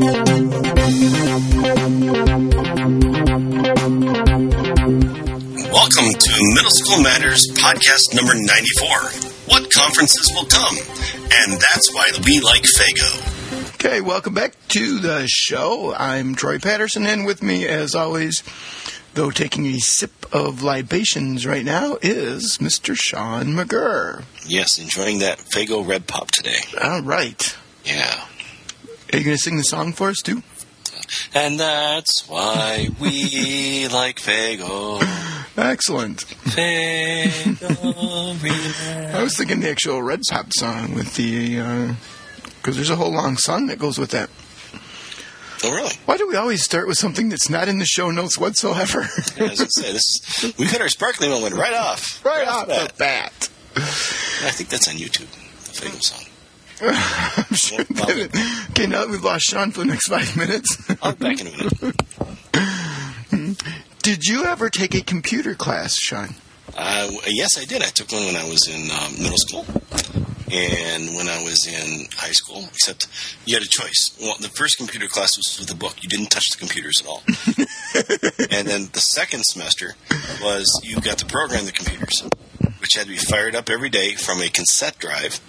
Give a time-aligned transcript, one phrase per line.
[0.00, 0.16] Welcome
[6.14, 8.88] to Middle School Matters podcast number 94.
[9.44, 10.74] What conferences will come?
[11.30, 13.74] And that's why we like Faygo.
[13.74, 15.94] Okay, welcome back to the show.
[15.94, 18.42] I'm Troy Patterson, and with me, as always,
[19.12, 22.96] though taking a sip of libations right now, is Mr.
[22.96, 24.24] Sean McGurr.
[24.46, 26.60] Yes, enjoying that Faygo Red Pop today.
[26.82, 27.54] All right.
[27.84, 28.24] Yeah.
[29.12, 30.42] Are you going to sing the song for us, too?
[31.34, 35.00] And that's why we like Faygo.
[35.56, 36.24] Excellent.
[36.44, 37.70] Faygo.
[39.14, 41.94] I was thinking the actual Red Pop song with the, uh,
[42.56, 44.30] because there's a whole long song that goes with that.
[45.62, 45.92] Oh, really?
[46.06, 49.06] Why do we always start with something that's not in the show notes whatsoever?
[49.36, 52.24] Yeah, I was say, this, we hit our sparkling moment right off.
[52.24, 53.48] right off the the bat.
[53.76, 56.29] I think that's on YouTube, the Faygo song.
[56.82, 60.34] I'm sure Well, that it, okay, now that we've lost Sean for the next five
[60.36, 61.96] minutes, I'll be back in a minute.
[64.02, 66.34] did you ever take a computer class, Sean?
[66.76, 67.82] Uh, yes, I did.
[67.82, 69.64] I took one when I was in um, middle school
[70.52, 73.06] and when I was in high school, except
[73.44, 74.16] you had a choice.
[74.20, 76.02] Well, the first computer class was with a book.
[76.02, 77.22] You didn't touch the computers at all.
[78.50, 79.94] and then the second semester
[80.42, 82.22] was you got to program the computers,
[82.80, 85.40] which had to be fired up every day from a cassette drive.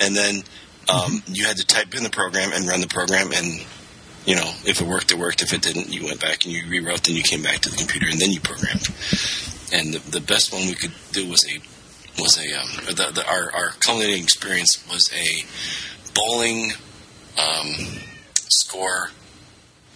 [0.00, 0.42] And then
[0.88, 3.64] um, you had to type in the program and run the program and
[4.26, 5.42] you know, if it worked, it worked.
[5.42, 7.02] If it didn't, you went back and you rewrote.
[7.02, 8.88] Then you came back to the computer and then you programmed.
[9.72, 11.60] And the, the best one we could do was a
[12.20, 15.44] was a um, the, the, our our culminating experience was a
[16.14, 16.72] bowling
[17.36, 17.74] um,
[18.34, 19.10] score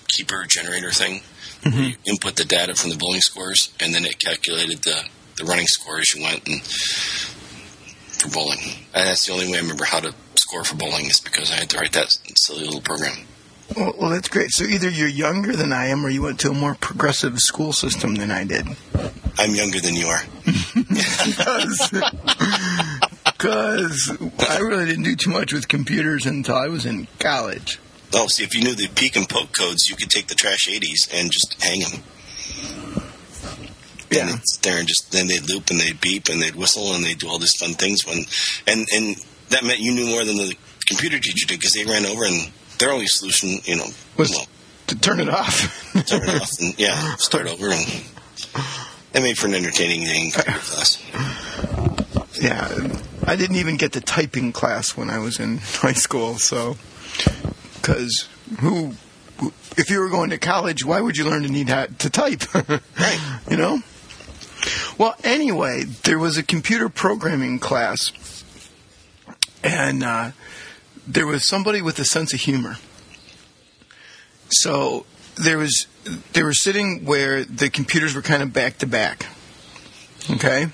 [0.09, 1.23] keeper generator thing.
[1.63, 5.05] Where you input the data from the bowling scores, and then it calculated the
[5.37, 8.59] the running score as you went and for bowling.
[8.95, 10.15] And that's the only way I remember how to
[10.49, 13.27] score for bowling is because I had to write that silly little program.
[13.77, 14.51] Well, well, that's great.
[14.51, 17.75] So either you're younger than I am, or you went to a more progressive school
[17.75, 18.67] system than I did.
[19.39, 20.23] I'm younger than you are.
[23.39, 24.11] Because
[24.51, 27.79] I really didn't do too much with computers until I was in college.
[28.13, 30.67] Oh, see, if you knew the peek and poke codes, you could take the trash
[30.67, 32.03] 80s and just hang them.
[34.11, 34.23] Yeah.
[34.23, 37.05] And it's there and just then they'd loop and they'd beep and they'd whistle and
[37.05, 38.25] they'd do all these fun things when
[38.67, 39.15] and and
[39.51, 40.55] that meant you knew more than the
[40.87, 43.87] computer teacher did because they ran over and their only solution, you know,
[44.17, 44.47] Was well,
[44.89, 45.93] to turn it off.
[46.07, 48.05] turn it off and yeah, start over and
[49.15, 51.03] it made for an entertaining computer class.
[52.41, 52.69] yeah,
[53.27, 56.39] I didn't even get the typing class when I was in high school.
[56.39, 56.77] So,
[57.75, 58.29] because
[58.61, 58.93] who,
[59.77, 62.43] if you were going to college, why would you learn to need ha- to type?
[62.55, 63.39] Right.
[63.51, 63.79] You know.
[64.99, 68.38] Well, anyway, there was a computer programming class,
[69.63, 70.31] and uh,
[71.07, 72.77] there was somebody with a sense of humor.
[74.51, 75.87] So there was
[76.33, 79.27] they were sitting where the computers were kind of back to back.
[80.31, 80.69] Okay?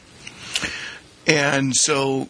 [1.27, 2.29] And so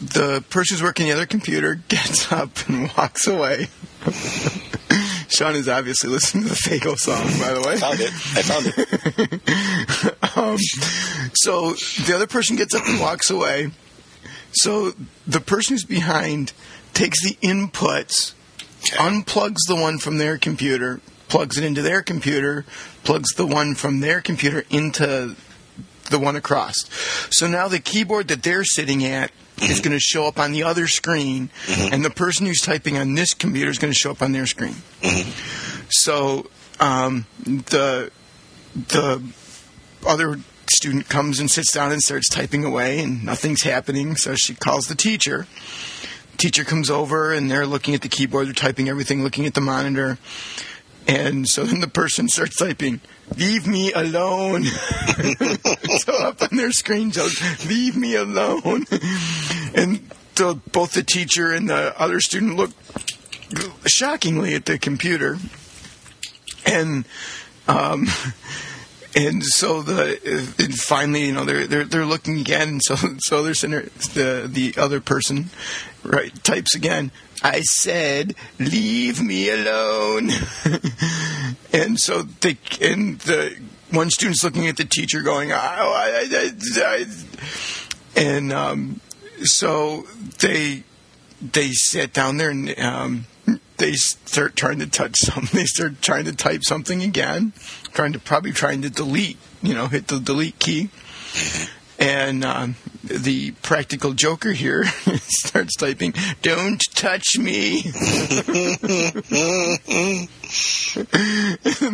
[0.00, 3.68] the person who's working the other computer gets up and walks away.
[5.28, 7.74] Sean is obviously listening to the Faygo song, by the way.
[7.74, 8.12] I found it.
[8.36, 10.16] I found it.
[10.36, 10.58] Um,
[11.34, 11.72] so
[12.06, 13.70] the other person gets up and walks away.
[14.52, 14.92] So
[15.26, 16.52] the person who's behind
[16.94, 18.34] takes the inputs,
[18.92, 22.64] unplugs the one from their computer, plugs it into their computer,
[23.04, 25.36] plugs the one from their computer into
[26.10, 26.74] the one across.
[27.30, 29.88] So now the keyboard that they're sitting at is mm-hmm.
[29.88, 31.94] going to show up on the other screen, mm-hmm.
[31.94, 34.46] and the person who's typing on this computer is going to show up on their
[34.46, 34.74] screen.
[35.02, 35.86] Mm-hmm.
[35.90, 36.50] So
[36.80, 38.10] um, the
[38.74, 39.22] the
[40.06, 44.16] other student comes and sits down and starts typing away, and nothing's happening.
[44.16, 45.46] So she calls the teacher.
[46.36, 49.60] Teacher comes over, and they're looking at the keyboard, they're typing everything, looking at the
[49.60, 50.18] monitor.
[51.06, 53.00] And so then the person starts typing,
[53.36, 54.64] Leave me alone.
[54.64, 58.86] so up on their screen shows, Leave me alone.
[59.74, 60.00] and
[60.36, 62.70] so both the teacher and the other student look
[63.86, 65.38] shockingly at the computer.
[66.64, 67.04] And
[67.68, 68.06] um,
[69.14, 70.18] and so the
[70.58, 72.80] and finally, you know, they're they're they're looking again.
[72.80, 75.50] So so they're there, the the other person,
[76.04, 77.10] right, types again.
[77.42, 80.30] I said, leave me alone.
[81.72, 83.58] and so they and the
[83.90, 86.50] one student's looking at the teacher, going, oh, I, I,
[86.82, 87.06] I, I,
[88.14, 89.00] and um,
[89.42, 90.06] so
[90.40, 90.84] they
[91.40, 93.26] they sat down there and um,
[93.80, 95.58] they start trying to touch something.
[95.58, 97.52] They start trying to type something again,
[97.92, 100.90] trying to probably trying to delete, you know, hit the delete key.
[101.98, 104.84] And um, the practical joker here
[105.16, 107.92] starts typing, "Don't touch me." and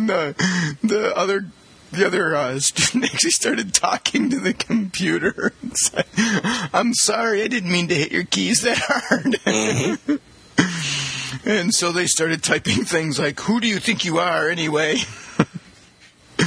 [0.07, 0.35] the
[0.81, 1.47] the other
[1.91, 5.51] the other uh, student actually started talking to the computer.
[5.61, 6.05] and said,
[6.73, 10.21] I'm sorry, I didn't mean to hit your keys that hard.
[11.45, 14.97] And so they started typing things like, "Who do you think you are, anyway?"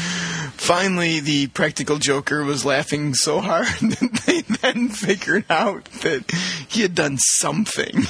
[0.57, 6.31] Finally, the practical joker was laughing so hard that they then figured out that
[6.69, 8.03] he had done something.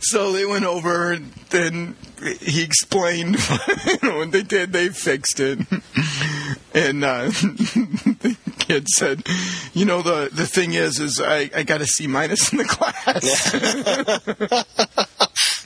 [0.00, 1.12] so they went over,
[1.52, 1.94] and
[2.40, 3.38] he explained
[4.02, 4.72] what they did.
[4.72, 5.60] They fixed it,
[6.74, 8.35] and uh, the
[8.66, 9.26] kid said,
[9.74, 12.64] "You know, the the thing is, is I, I got a C minus in the
[12.64, 13.52] class."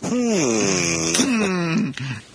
[0.03, 1.91] Hmm.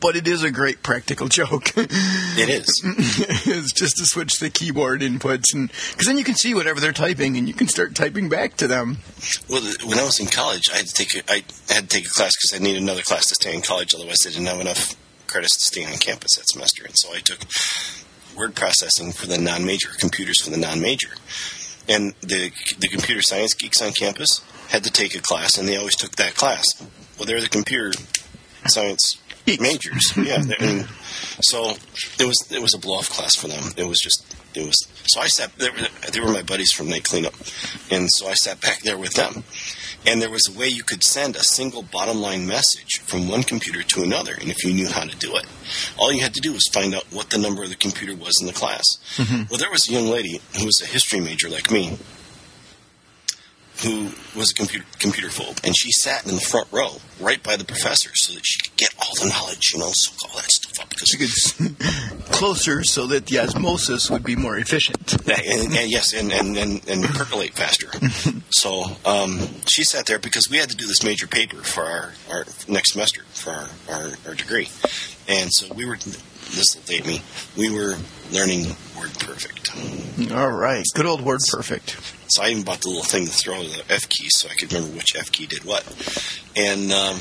[0.00, 1.72] But it is a great practical joke.
[1.76, 2.82] It is.
[2.84, 6.92] it's just to switch the keyboard inputs, and because then you can see whatever they're
[6.92, 8.98] typing, and you can start typing back to them.
[9.48, 12.06] Well, when I was in college, I had to take a, I had to take
[12.06, 13.94] a class because I needed another class to stay in college.
[13.94, 14.96] Otherwise, I didn't have enough
[15.28, 17.44] credits to stay on campus that semester, and so I took
[18.36, 21.10] word processing for the non-major, computers for the non-major,
[21.88, 25.76] and the the computer science geeks on campus had to take a class, and they
[25.76, 26.64] always took that class.
[27.16, 27.92] Well, they're the computer
[28.66, 30.42] science majors, yeah.
[30.58, 30.88] And
[31.40, 31.70] so
[32.18, 33.72] it was it was a blow off class for them.
[33.76, 34.76] It was just it was.
[35.06, 35.54] So I sat.
[35.56, 35.76] They were,
[36.12, 37.34] they were my buddies from night cleanup,
[37.90, 39.44] and so I sat back there with them.
[40.06, 43.42] And there was a way you could send a single bottom line message from one
[43.42, 45.44] computer to another, and if you knew how to do it,
[45.98, 48.38] all you had to do was find out what the number of the computer was
[48.40, 48.84] in the class.
[49.16, 49.44] Mm-hmm.
[49.50, 51.98] Well, there was a young lady who was a history major like me,
[53.82, 57.56] who was a computer computer phobe, and she sat in the front row, right by
[57.56, 60.50] the professor, so that she could get all the knowledge, you know, soak all that
[60.50, 60.90] stuff up.
[60.90, 61.18] Because You
[61.78, 65.16] could closer so that the osmosis would be more efficient.
[65.26, 67.88] And, and yes, and, and, and, and percolate faster.
[68.50, 72.12] so um, she sat there because we had to do this major paper for our,
[72.30, 74.68] our next semester for our, our, our degree.
[75.28, 75.98] And so we were,
[76.54, 77.22] this will date me,
[77.56, 77.96] we were
[78.30, 78.66] learning
[78.98, 79.70] Word Perfect.
[80.32, 81.96] All right, good old word perfect.
[82.28, 84.72] So I even bought the little thing to throw the F key so I could
[84.72, 85.84] remember which F key did what.
[86.56, 87.20] And um,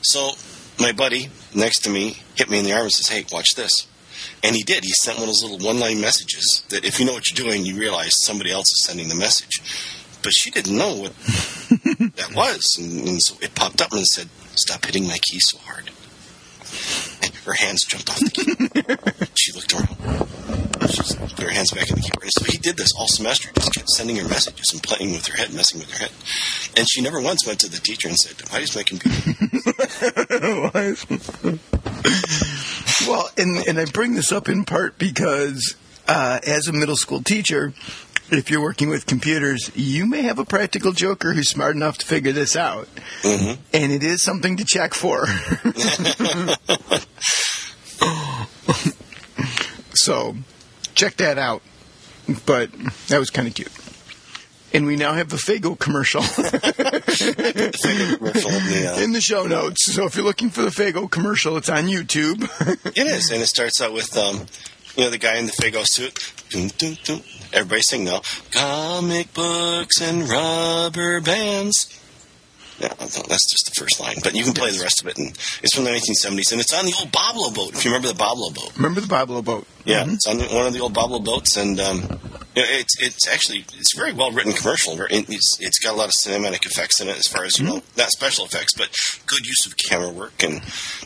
[0.00, 0.30] so
[0.80, 3.86] my buddy next to me hit me in the arm and says, Hey, watch this.
[4.42, 4.84] And he did.
[4.84, 7.46] He sent one of those little one line messages that if you know what you're
[7.46, 9.60] doing, you realize somebody else is sending the message.
[10.22, 11.12] But she didn't know what
[12.16, 12.76] that was.
[12.78, 15.90] And, and so it popped up and said, Stop hitting my key so hard.
[17.44, 19.28] Her hands jumped off the keyboard.
[19.34, 19.96] she looked around.
[20.90, 22.24] She put her hands back in the keyboard.
[22.24, 25.26] And so he did this all semester, just kept sending her messages and playing with
[25.26, 26.12] her head, messing with her head.
[26.76, 29.18] And she never once went to the teacher and said, Why is my computer
[30.70, 30.94] Why?
[33.08, 35.76] well, and and I bring this up in part because
[36.08, 37.72] uh, as a middle school teacher,
[38.38, 42.06] if you're working with computers, you may have a practical joker who's smart enough to
[42.06, 42.88] figure this out,
[43.22, 43.58] Mhm.
[43.72, 45.26] and it is something to check for.
[49.94, 50.36] so,
[50.94, 51.62] check that out.
[52.46, 52.70] But
[53.08, 53.72] that was kind of cute.
[54.74, 59.92] And we now have the Faygo commercial Faygo commercial in the, in the show notes.
[59.92, 62.42] So if you're looking for the Faygo commercial, it's on YouTube.
[62.96, 64.46] It is, and it starts out with um,
[64.96, 66.18] you know the guy in the Faygo suit.
[66.50, 67.20] Dun, dun, dun.
[67.52, 68.20] Everybody sing now.
[68.52, 72.01] Comic books and rubber bands.
[72.82, 75.16] Yeah, that's just the first line, but you can play the rest of it.
[75.16, 75.28] And
[75.62, 77.74] it's from the 1970s, and it's on the old Boblo boat.
[77.74, 79.66] If you remember the Boblo boat, Remember the Boblo boat?
[79.84, 82.18] yeah, it's on one of the old Boblo boats, and um,
[82.56, 84.98] it's it's actually it's a very well written commercial.
[85.10, 87.82] It's it's got a lot of cinematic effects in it, as far as you know,
[87.96, 88.90] not special effects, but
[89.26, 90.42] good use of camera work.
[90.42, 90.60] And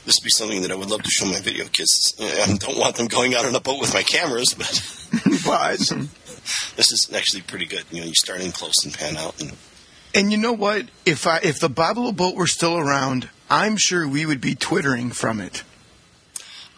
[0.06, 2.14] this would be something that I would love to show my video kids.
[2.18, 4.73] I don't want them going out on a boat with my cameras, but
[5.45, 5.78] But,
[6.76, 7.85] this is actually pretty good.
[7.90, 9.52] You know, you start in close and pan out, and
[10.14, 10.86] and you know what?
[11.04, 15.10] If I, if the Boblo boat were still around, I'm sure we would be twittering
[15.10, 15.62] from it.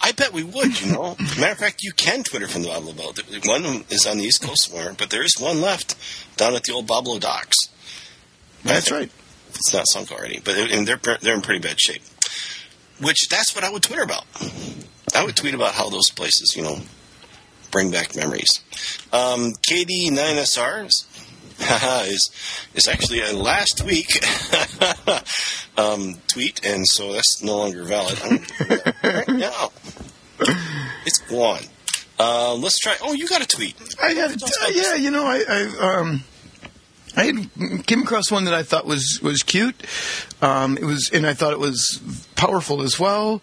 [0.00, 0.80] I bet we would.
[0.80, 3.20] You know, matter of fact, you can Twitter from the Boblo boat.
[3.46, 5.96] One is on the East Coast somewhere, but there is one left
[6.36, 7.56] down at the old Boblo docks.
[8.64, 9.10] That's right.
[9.50, 12.02] it's not sunk already, but and they're they're in pretty bad shape.
[13.00, 14.24] Which that's what I would Twitter about.
[15.14, 16.78] I would tweet about how those places, you know,
[17.70, 18.48] bring back memories.
[19.12, 20.88] Um, KD9SR haha,
[22.06, 22.30] is
[22.74, 24.08] is actually a last week
[25.78, 28.18] um, tweet, and so that's no longer valid.
[28.22, 29.70] I'm gonna do that right now.
[31.04, 31.62] It's gone.
[32.18, 32.96] Uh, let's try.
[33.02, 33.74] Oh, you got a tweet.
[34.02, 36.24] I had, uh, yeah, you know, I, I um,
[37.16, 39.84] I had, came across one that I thought was was cute.
[40.40, 42.00] Um, it was, and I thought it was
[42.36, 43.42] powerful as well.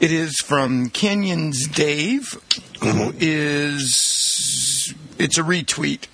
[0.00, 2.38] It is from Canyons Dave,
[2.80, 6.06] who is it's a retweet,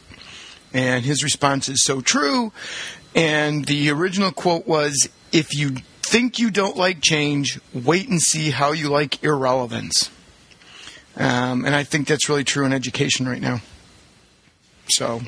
[0.72, 2.52] and his response is so true.
[3.14, 8.50] And the original quote was, "If you think you don't like change, wait and see
[8.50, 10.10] how you like irrelevance."
[11.16, 13.62] Um, and I think that's really true in education right now.
[14.90, 15.22] So,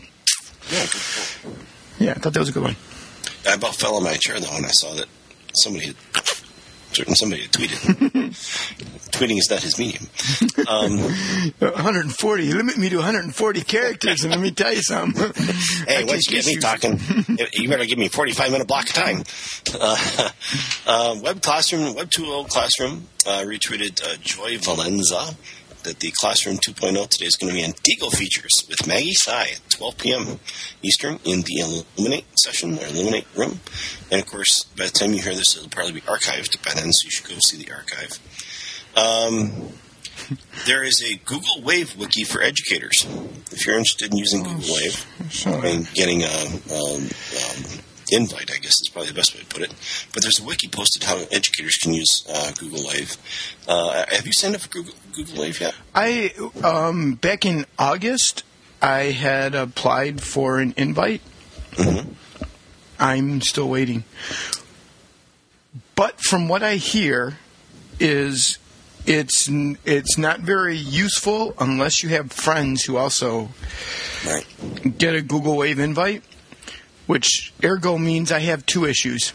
[1.98, 2.76] Yeah, I thought that was a good one.
[3.48, 5.06] I about fell on my chair though when I saw that
[5.62, 5.96] somebody had
[7.14, 8.28] somebody tweeted.
[9.10, 10.06] Tweeting is not his medium.
[10.68, 12.52] Um, 140.
[12.52, 15.32] Limit me to 140 characters, and let me tell you something.
[15.88, 17.00] hey, once you get me talking,
[17.54, 19.22] you better give me a forty-five minute block of time.
[19.80, 20.28] Uh,
[20.86, 25.34] uh, Web Classroom, Web 2.0 Classroom uh, retweeted uh, Joyce Valenza
[25.84, 29.42] that the Classroom 2.0 today is going to be on Diigo features with Maggie Tsai
[29.42, 30.40] at 12 p.m.
[30.82, 33.60] Eastern in the Elluminate session or Elluminate room.
[34.10, 36.92] And of course, by the time you hear this, it'll probably be archived by then,
[36.92, 38.18] so you should go see the archive.
[38.96, 39.72] Um,
[40.66, 43.06] there is a Google Wave wiki for educators.
[43.52, 45.06] If you're interested in using Google Wave
[45.64, 47.77] and getting a um, um,
[48.10, 49.72] invite, I guess is probably the best way to put it.
[50.12, 53.16] But there's a wiki posted how educators can use uh, Google Wave.
[53.66, 55.74] Uh, have you signed up for Google, Google Wave yet?
[55.94, 58.44] I um, back in August,
[58.80, 61.20] I had applied for an invite.
[61.72, 62.14] Mhm.
[62.98, 64.04] I'm still waiting.
[65.94, 67.38] But from what I hear,
[68.00, 68.58] is
[69.06, 69.48] it's
[69.84, 73.50] it's not very useful unless you have friends who also
[74.26, 74.98] Right.
[74.98, 76.22] get a Google Wave invite,
[77.08, 79.32] which ergo means I have two issues.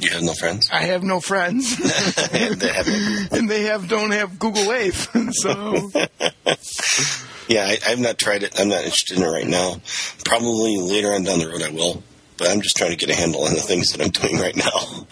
[0.00, 0.68] You have no friends?
[0.72, 1.78] I have no friends,
[2.32, 2.88] And they have-
[3.32, 5.06] and they have don't have Google Wave.
[5.30, 5.90] so
[7.46, 8.58] yeah, I, I've not tried it.
[8.58, 9.76] I'm not interested in it right now.
[10.24, 12.02] Probably later on down the road I will.
[12.38, 14.56] But I'm just trying to get a handle on the things that I'm doing right
[14.56, 15.06] now.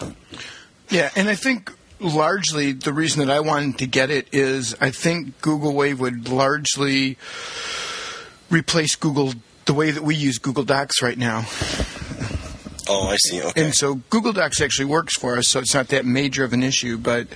[0.89, 4.89] yeah, and I think largely the reason that I wanted to get it is I
[4.91, 7.17] think Google Wave would largely
[8.49, 9.33] replace Google
[9.65, 11.45] the way that we use Google Docs right now.
[12.89, 13.41] Oh, I see.
[13.41, 13.63] Okay.
[13.63, 16.63] And so Google Docs actually works for us, so it's not that major of an
[16.63, 17.27] issue, but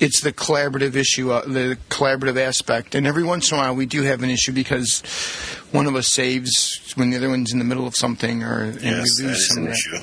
[0.00, 2.94] it's the collaborative issue, uh, the collaborative aspect.
[2.94, 5.00] And every once in a while, we do have an issue because
[5.72, 8.80] one of us saves when the other one's in the middle of something, or and
[8.80, 9.98] yes, we lose is some an issue.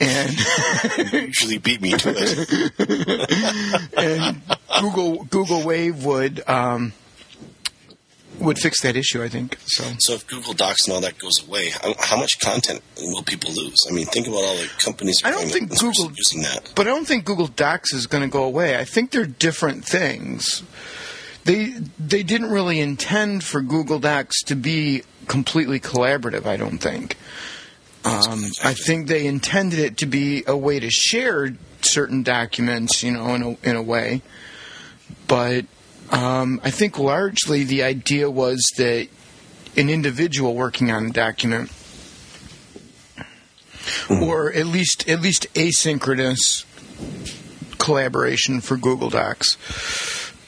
[0.00, 3.92] And You usually beat me to it.
[3.96, 4.42] and
[4.80, 6.92] Google Google Wave would um,
[8.42, 9.56] would fix that issue, I think.
[9.66, 13.50] So So if Google Docs and all that goes away, how, much content will people
[13.52, 13.78] lose?
[13.88, 15.18] I mean, think about all the companies.
[15.24, 16.72] I don't think Google- using that.
[16.74, 18.76] But I don't think Google Docs is going to go away.
[18.78, 20.62] I think they're different things.
[21.44, 26.46] They they didn't really intend for Google Docs to be completely collaborative.
[26.46, 27.16] I don't think.
[28.04, 33.12] Um, I think they intended it to be a way to share certain documents, you
[33.12, 34.22] know, in a, in a way.
[35.28, 35.66] But
[36.12, 39.08] um, I think largely the idea was that
[39.76, 41.72] an individual working on a document
[44.10, 46.64] or at least at least asynchronous
[47.78, 49.56] collaboration for Google Docs.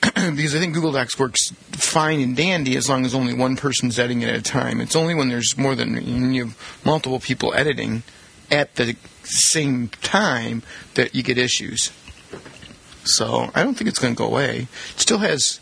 [0.15, 3.99] because I think Google Docs works fine and dandy as long as only one person's
[3.99, 4.81] editing it at a time.
[4.81, 8.03] It's only when there's more than you have multiple people editing
[8.51, 10.63] at the same time
[10.95, 11.91] that you get issues.
[13.05, 14.69] So I don't think it's going to go away.
[14.95, 15.61] It still has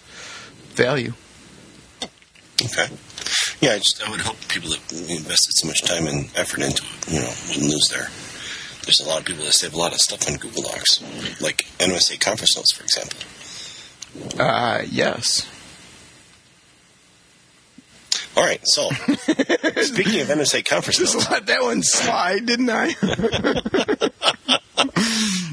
[0.74, 1.14] value.
[2.64, 2.88] Okay.
[3.60, 6.82] Yeah, I just I would hope people that invested so much time and effort into
[6.84, 8.08] it, you know, wouldn't lose their.
[8.84, 11.66] There's a lot of people that save a lot of stuff on Google Docs, like
[11.78, 13.18] NSA conference notes, for example.
[14.40, 15.46] Uh, yes.
[18.34, 22.88] All right, so speaking of NSA conference Just let that one slide, didn't I?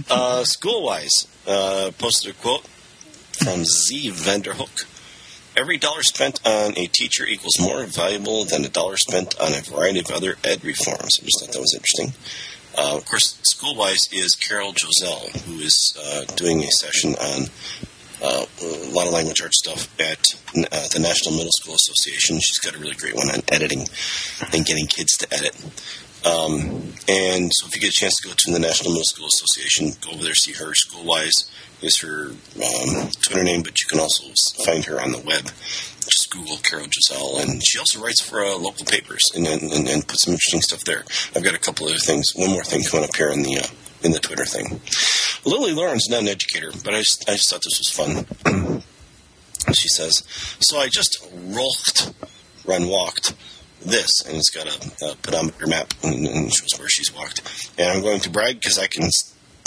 [0.09, 2.65] uh, Schoolwise uh, posted a quote
[3.33, 4.85] from Z Vanderhook.
[5.57, 9.61] Every dollar spent on a teacher equals more valuable than a dollar spent on a
[9.61, 11.19] variety of other ed reforms.
[11.19, 12.13] I just thought that was interesting.
[12.77, 17.47] Uh, of course, Schoolwise is Carol Joselle, who is uh, doing a session on
[18.21, 20.19] uh, a lot of language arts stuff at
[20.71, 22.39] uh, the National Middle School Association.
[22.39, 23.85] She's got a really great one on editing
[24.53, 25.55] and getting kids to edit.
[26.25, 29.27] Um, and so, if you get a chance to go to the National Middle School
[29.27, 30.73] Association, go over there, see her.
[30.73, 31.49] Schoolwise
[31.81, 34.25] is her um, Twitter name, but you can also
[34.65, 35.45] find her on the web.
[35.45, 40.07] Just Google Carol Giselle, and she also writes for uh, local papers and, and, and,
[40.07, 41.05] puts some interesting stuff there.
[41.35, 42.33] I've got a couple other things.
[42.35, 43.67] One more thing coming up here in the uh,
[44.03, 44.81] in the Twitter thing.
[45.45, 48.83] Lily Lauren's not an educator, but I just, I just thought this was fun.
[49.73, 50.23] she says,
[50.59, 52.13] "So I just rolked,
[52.65, 53.33] run walked."
[53.81, 57.41] this, and it's got a, a pedometer map and, and shows where she's walked.
[57.77, 59.09] And I'm going to brag because I can,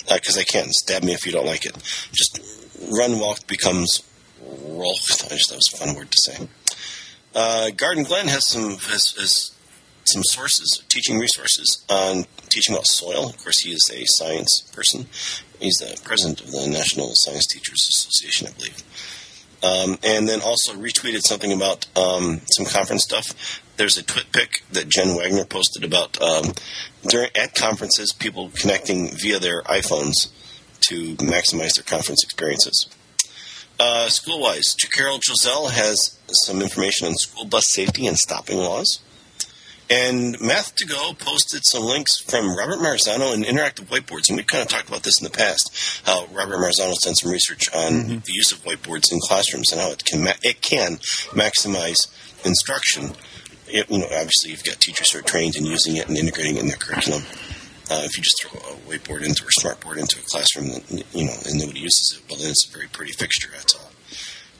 [0.09, 0.71] because uh, I can.
[0.71, 1.77] Stab me if you don't like it.
[2.13, 2.41] Just
[2.93, 4.03] run walk becomes
[4.43, 5.25] rolked.
[5.31, 6.49] I just that was a fun word to say.
[7.35, 9.53] Uh, Garden Glen has some has, has
[10.05, 13.29] some sources, teaching resources on teaching about soil.
[13.29, 15.07] Of course, he is a science person.
[15.61, 18.83] He's the president of the National Science Teachers Association, I believe.
[19.63, 23.63] Um, and then also retweeted something about um, some conference stuff.
[23.77, 26.53] There's a twit pic that Jen Wagner posted about um,
[27.09, 30.33] during at conferences, people connecting via their iPhones
[30.89, 32.89] to maximize their conference experiences.
[33.79, 39.01] Uh, school wise, Carol Giselle has some information on school bus safety and stopping laws.
[39.93, 44.31] And Math to Go posted some links from Robert Marzano and interactive whiteboards.
[44.31, 47.31] And we've kind of talked about this in the past, how Robert Marzano's done some
[47.31, 48.19] research on mm-hmm.
[48.25, 50.97] the use of whiteboards in classrooms and how it can, ma- it can
[51.37, 52.09] maximize
[52.43, 53.13] instruction.
[53.69, 56.57] It, you know, obviously you've got teachers who are trained in using it and integrating
[56.57, 57.23] it in their curriculum.
[57.91, 61.27] Uh, if you just throw a whiteboard into or smartboard into a classroom, that, you
[61.27, 63.51] know, and nobody uses it, well, then it's a very pretty fixture.
[63.53, 63.91] That's all.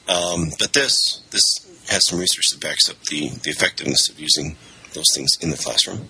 [0.09, 1.43] Um, but this this
[1.89, 4.57] has some research that backs up the, the effectiveness of using
[4.95, 6.09] those things in the classroom.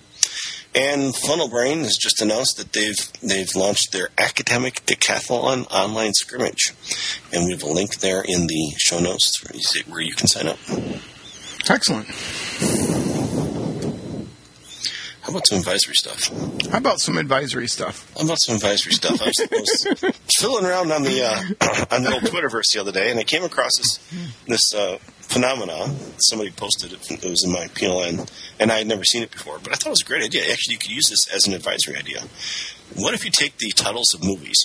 [0.75, 6.73] And Funnelbrain has just announced that they've they've launched their academic decathlon online scrimmage,
[7.31, 9.31] and we have a link there in the show notes
[9.87, 10.57] where you can sign up.
[11.69, 12.07] Excellent.
[15.23, 16.27] How about some advisory stuff?
[16.69, 18.11] How about some advisory stuff?
[18.17, 19.21] How about some advisory stuff?
[19.21, 22.91] I was, I was filling around on the uh, on the old Twitterverse the other
[22.91, 23.99] day, and I came across this
[24.47, 25.95] this uh, phenomena.
[26.27, 27.09] Somebody posted it.
[27.09, 29.59] It was in my PLN, and I had never seen it before.
[29.63, 30.41] But I thought it was a great idea.
[30.51, 32.21] Actually, you could use this as an advisory idea.
[32.97, 34.57] What if you take the titles of movies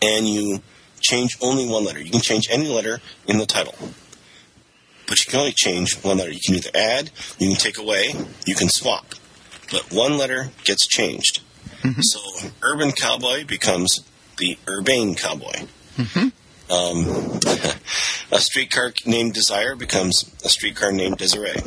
[0.00, 0.62] and you
[0.98, 2.00] change only one letter?
[2.00, 3.74] You can change any letter in the title
[5.10, 6.30] but you can only change one letter.
[6.30, 8.14] You can either add, you can take away,
[8.46, 9.04] you can swap,
[9.70, 11.42] but one letter gets changed.
[11.82, 12.00] Mm-hmm.
[12.00, 13.98] So urban cowboy becomes
[14.38, 15.66] the urbane cowboy.
[15.96, 16.28] Mm-hmm.
[16.72, 17.40] Um,
[18.30, 21.60] a streetcar named Desire becomes a streetcar named Desiree.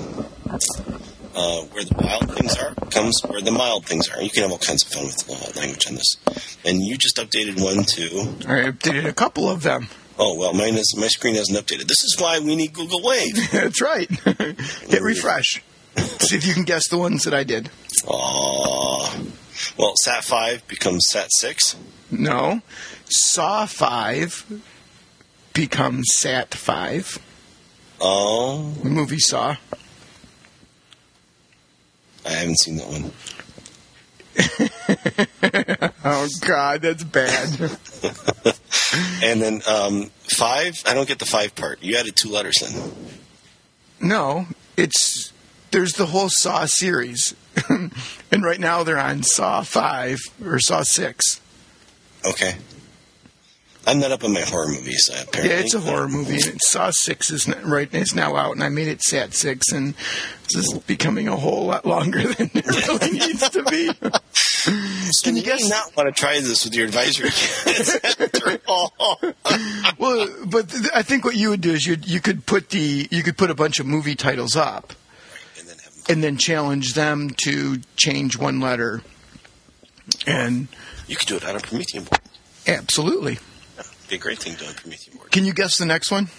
[1.36, 4.22] Uh, where the wild things are becomes where the mild things are.
[4.22, 6.16] You can have all kinds of fun with uh, language on this.
[6.64, 8.20] And you just updated one too.
[8.48, 9.90] I updated a couple of them.
[10.18, 11.88] Oh well, mine is my screen hasn't updated.
[11.88, 13.36] This is why we need Google Wave.
[13.52, 14.10] That's right.
[14.26, 15.64] Hit refresh.
[15.98, 17.70] See if you can guess the ones that I did.
[18.04, 19.32] Aww.
[19.78, 21.76] Well, Sat five becomes Sat six.
[22.12, 22.62] No,
[23.06, 24.46] Saw five
[25.54, 27.18] becomes Sat five.
[28.00, 28.72] Oh.
[28.84, 29.56] The movie Saw.
[32.26, 33.12] I haven't seen that one.
[36.04, 37.50] oh God, that's bad.
[39.24, 40.82] and then um, five.
[40.86, 41.82] I don't get the five part.
[41.84, 42.92] You added two letters in.
[44.00, 45.32] No, it's
[45.72, 47.36] there's the whole Saw series,
[47.70, 51.40] and right now they're on Saw five or Saw six.
[52.26, 52.56] Okay.
[53.86, 55.10] I'm not up on my horror movies.
[55.14, 55.56] Uh, apparently.
[55.56, 57.90] Yeah, it's a horror movie, and Saw Six is not, right.
[57.92, 59.94] It's now out, and I made it Sat Six, and
[60.44, 63.88] this is becoming a whole lot longer than it really needs to be.
[65.12, 65.70] so Can you guess?
[65.70, 67.30] Not want to try this with your advisory
[69.98, 73.08] well, but th- I think what you would do is you you could put the
[73.12, 74.94] you could put a bunch of movie titles up,
[75.60, 79.02] and then, and then challenge them to change one letter,
[80.26, 80.70] and
[81.06, 82.22] you could do it on a Promethean board.
[82.66, 83.40] Absolutely
[84.10, 85.32] be a great thing to on Promethean board.
[85.32, 86.30] Can you guess the next one?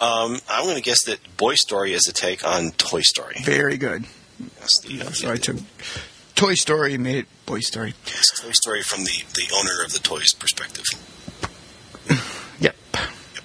[0.00, 3.36] Um, I'm going to guess that Boy Story is a take on Toy Story.
[3.42, 4.04] Very good.
[4.60, 5.56] That's the, uh, so I took
[6.34, 7.94] Toy Story, made it Boy Story.
[8.04, 10.84] It's Toy Story from the, the owner of the toys perspective.
[12.60, 12.76] yep.
[12.94, 13.44] yep.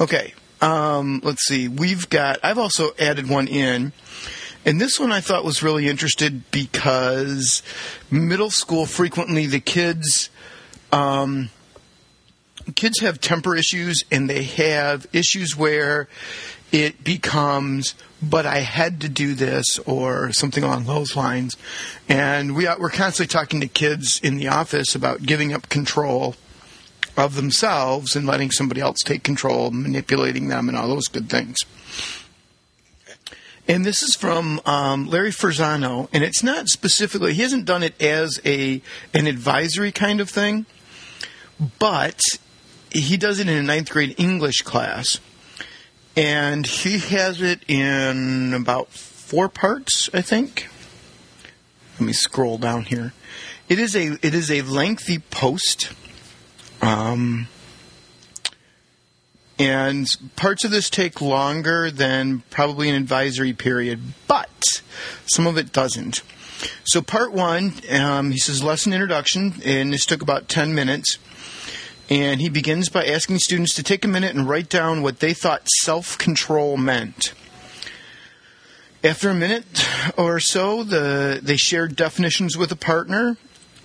[0.00, 0.34] Okay.
[0.60, 1.68] Um, let's see.
[1.68, 2.40] We've got.
[2.42, 3.92] I've also added one in.
[4.64, 7.62] And this one I thought was really interested because
[8.10, 10.28] middle school frequently the kids
[10.90, 11.50] um,
[12.74, 16.08] kids have temper issues and they have issues where
[16.72, 21.56] it becomes but I had to do this or something along those lines.
[22.08, 26.34] And we, we're constantly talking to kids in the office about giving up control
[27.16, 31.58] of themselves and letting somebody else take control, manipulating them, and all those good things.
[33.68, 38.00] And this is from um, Larry Ferlazzo, and it's not specifically, he hasn't done it
[38.00, 38.80] as a
[39.12, 40.66] an advisory kind of thing,
[41.80, 42.20] but
[43.00, 45.20] he does it in a ninth grade English class,
[46.16, 50.68] and he has it in about four parts, I think.
[51.98, 53.12] Let me scroll down here.
[53.68, 55.92] It is a it is a lengthy post.
[56.82, 57.48] Um,
[59.58, 60.06] and
[60.36, 64.82] parts of this take longer than probably an advisory period, but
[65.26, 66.22] some of it doesn't.
[66.84, 71.18] So, part one, um, he says lesson introduction, and this took about 10 minutes.
[72.08, 75.34] And he begins by asking students to take a minute and write down what they
[75.34, 77.32] thought self control meant.
[79.02, 83.36] After a minute or so, the, they shared definitions with a partner,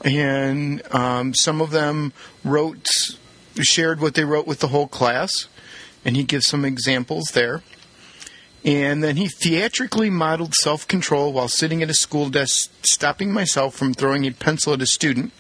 [0.04, 2.88] and um, some of them wrote,
[3.60, 5.48] shared what they wrote with the whole class,
[6.06, 7.62] and he gives some examples there.
[8.64, 13.76] And then he theatrically modeled self control while sitting at a school desk, stopping myself
[13.76, 15.34] from throwing a pencil at a student.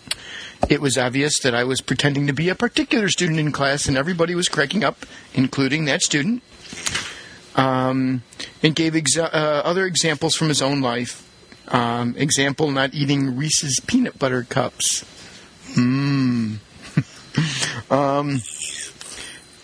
[0.70, 3.98] It was obvious that I was pretending to be a particular student in class, and
[3.98, 6.44] everybody was cracking up, including that student.
[7.56, 8.24] Um,
[8.64, 11.28] and gave exa- uh, other examples from his own life.
[11.68, 15.04] Um, example: not eating Reese's peanut butter cups.
[15.74, 16.60] Mmm.
[17.92, 18.42] um,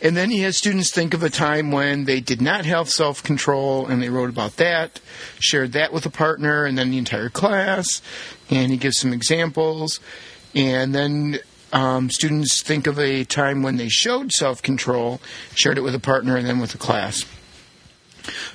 [0.02, 3.24] and then he has students think of a time when they did not have self
[3.24, 5.00] control and they wrote about that,
[5.40, 8.02] shared that with a partner, and then the entire class.
[8.50, 10.00] And he gives some examples.
[10.58, 11.38] And then
[11.72, 15.22] um, students think of a time when they showed self control,
[15.54, 17.24] shared it with a partner, and then with the class.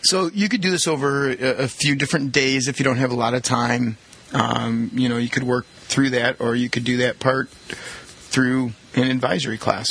[0.02, 3.12] So you could do this over a, a few different days if you don't have
[3.12, 3.98] a lot of time.
[4.32, 8.72] Um, you know, you could work through that, or you could do that part through
[8.96, 9.86] an advisory class.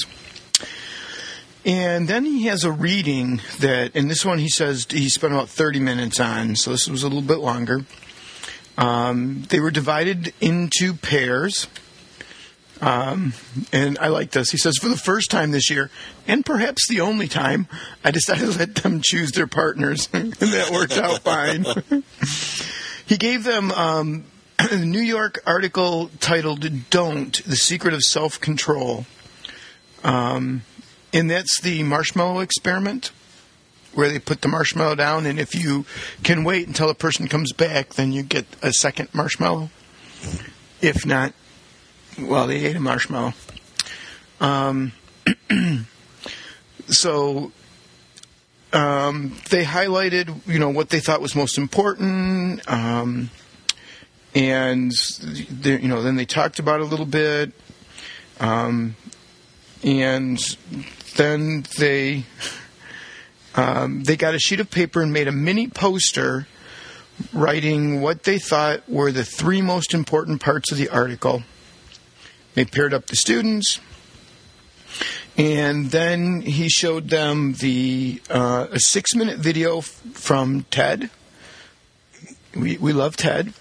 [1.64, 5.48] And then he has a reading that, and this one he says he spent about
[5.48, 7.86] 30 minutes on, so this was a little bit longer.
[8.78, 11.68] Um, they were divided into pairs.
[12.82, 13.34] Um,
[13.72, 14.50] and I like this.
[14.50, 15.92] He says, for the first time this year,
[16.28, 17.68] and perhaps the only time,
[18.04, 21.64] I decided to let them choose their partners, and that worked out fine.
[23.06, 24.26] he gave them um,
[24.60, 29.06] a New York article titled "Don't: The Secret of Self Control."
[30.04, 30.64] Um,
[31.14, 33.12] and that's the marshmallow experiment
[33.94, 35.86] where they put the marshmallow down and if you
[36.24, 39.70] can wait until a person comes back then you get a second marshmallow
[40.82, 41.34] if not
[42.22, 43.34] well they ate a marshmallow
[44.40, 44.92] um,
[46.88, 47.52] so
[48.74, 53.30] um, they highlighted you know what they thought was most important um,
[54.34, 54.92] and
[55.50, 57.52] they, you know then they talked about it a little bit
[58.40, 58.96] um,
[59.84, 60.58] and
[61.16, 62.24] then they
[63.56, 66.48] um, they got a sheet of paper and made a mini poster
[67.34, 71.44] writing what they thought were the three most important parts of the article.
[72.54, 73.80] They paired up the students,
[75.38, 81.10] and then he showed them the uh, a six minute video f- from TED.
[82.54, 83.54] We we love TED,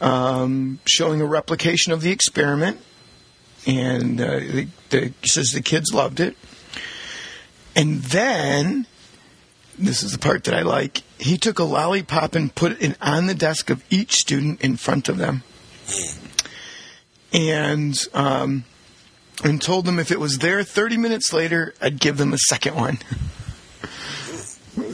[0.00, 2.80] um, showing a replication of the experiment,
[3.66, 6.36] and uh, the, the, he says the kids loved it.
[7.74, 8.86] And then,
[9.78, 13.26] this is the part that I like, he took a lollipop and put it on
[13.26, 15.42] the desk of each student in front of them.
[17.34, 18.64] And, um,
[19.42, 22.76] and told them if it was there 30 minutes later, I'd give them a second
[22.76, 22.98] one.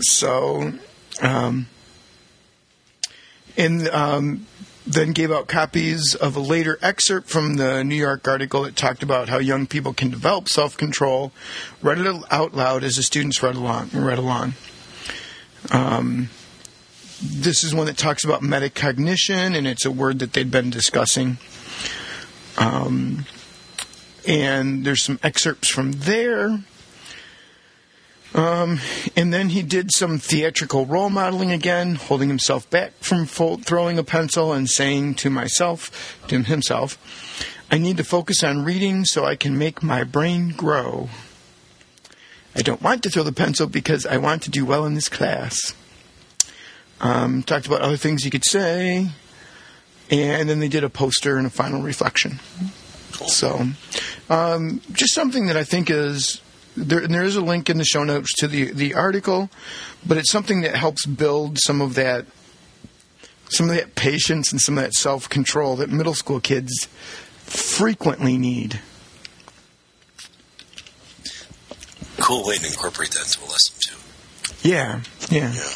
[0.01, 0.73] so,
[1.21, 1.67] um,
[3.57, 4.47] and um,
[4.87, 9.03] then gave out copies of a later excerpt from the New York article that talked
[9.03, 11.33] about how young people can develop self-control.
[11.83, 13.91] Read it out loud as the students read along.
[13.93, 14.55] Read along.
[15.71, 16.31] Um,
[17.23, 21.37] this is one that talks about metacognition, and it's a word that they'd been discussing.
[22.59, 23.25] Um,
[24.27, 26.61] and there's some excerpts from there.
[28.33, 28.79] Um,
[29.17, 33.99] and then he did some theatrical role modeling again, holding himself back from fold, throwing
[33.99, 36.97] a pencil and saying to myself, to himself,
[37.73, 41.09] I need to focus on reading so I can make my brain grow.
[42.55, 45.09] I don't want to throw the pencil because I want to do well in this
[45.09, 45.75] class.
[47.01, 49.09] Um, talked about other things you could say,
[50.11, 52.41] and then they did a poster and a final reflection.
[53.13, 53.29] Cool.
[53.29, 53.67] So,
[54.29, 56.41] um, just something that I think is
[56.77, 59.51] there, there is a link in the show notes to the, the article,
[60.07, 62.27] but it's something that helps build some of that
[63.51, 66.87] some of that patience and some of that self control that middle school kids
[67.45, 68.81] frequently need.
[72.19, 74.69] Cool way to incorporate that into a lesson too.
[74.69, 75.53] Yeah, yeah.
[75.53, 75.73] Yeah.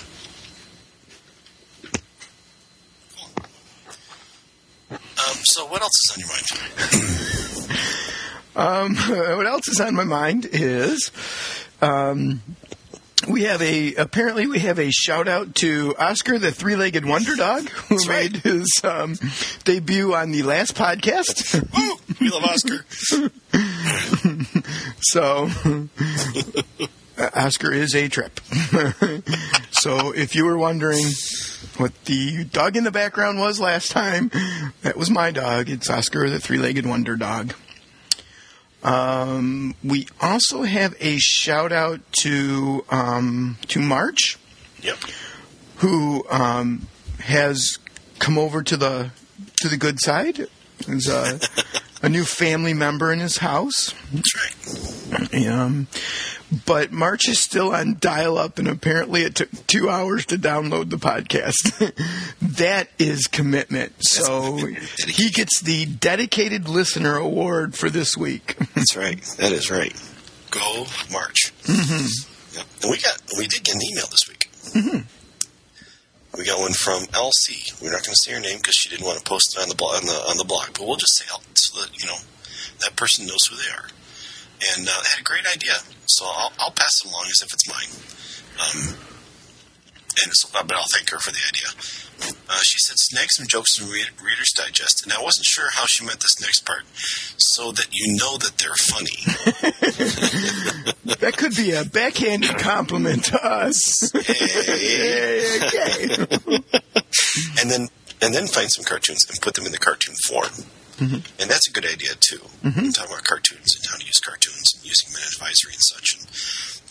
[5.26, 7.10] Um, so what else is on your mind?
[8.56, 11.10] Um, what else is on my mind is
[11.82, 12.40] um,
[13.28, 17.68] we have a apparently we have a shout out to Oscar the three-legged wonder dog
[17.68, 18.32] who That's right.
[18.32, 19.16] made his um,
[19.64, 21.54] debut on the last podcast.
[21.76, 21.96] Woo!
[22.20, 22.84] We love Oscar.
[25.00, 25.48] So
[27.18, 28.40] Oscar is a trip.
[29.70, 31.04] so if you were wondering
[31.76, 34.30] what the dog in the background was last time,
[34.82, 35.68] that was my dog.
[35.70, 37.54] It's Oscar, the three-legged wonder dog.
[38.82, 44.38] Um, we also have a shout out to um, to March,
[44.82, 44.98] Yep.
[45.76, 46.86] who um,
[47.20, 47.78] has
[48.18, 49.10] come over to the
[49.62, 50.48] to the good side.
[50.86, 51.40] A,
[52.04, 53.94] a new family member in his house.
[54.12, 55.46] That's right.
[55.46, 55.88] Um,
[56.66, 60.90] but March is still on dial up, and apparently it took two hours to download
[60.90, 61.94] the podcast.
[62.58, 63.94] that is commitment.
[64.00, 64.58] So
[65.06, 68.56] he gets the dedicated listener award for this week.
[68.74, 69.22] That's right.
[69.38, 69.94] That is right.
[70.50, 71.52] Go March.
[71.62, 72.58] Mm-hmm.
[72.58, 72.66] Yep.
[72.82, 74.50] And we got we did get an email this week.
[74.74, 76.38] Mm-hmm.
[76.38, 77.80] We got one from LC.
[77.80, 79.68] We're not going to say her name because she didn't want to post it on
[79.68, 81.26] the blog, on the on the blog, but we'll just say
[81.74, 82.18] so that you know
[82.80, 83.88] that person knows who they are.
[84.76, 85.74] And uh, had a great idea,
[86.06, 87.90] so I'll, I'll pass it along as if it's mine.
[88.54, 88.96] Um,
[90.22, 91.66] and so, but I'll thank her for the idea.
[92.48, 95.84] Uh, she said, "Snag some jokes from Read- Reader's Digest," and I wasn't sure how
[95.86, 99.18] she meant this next part, so that you know that they're funny.
[101.18, 104.10] That could be a backhanded compliment to us.
[104.12, 105.58] Hey.
[105.66, 106.16] okay.
[107.60, 107.88] and then
[108.22, 110.50] and then find some cartoons and put them in the cartoon form.
[111.40, 112.42] And that's a good idea too.
[112.62, 112.90] Mm-hmm.
[112.90, 116.24] Talk about cartoons and how to use cartoons and using Minute Advisory and such, and,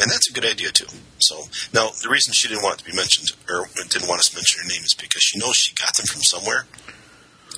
[0.01, 0.89] and that's a good idea too.
[1.19, 4.35] So now the reason she didn't want to be mentioned or didn't want us to
[4.35, 6.65] mention her name is because she knows she got them from somewhere,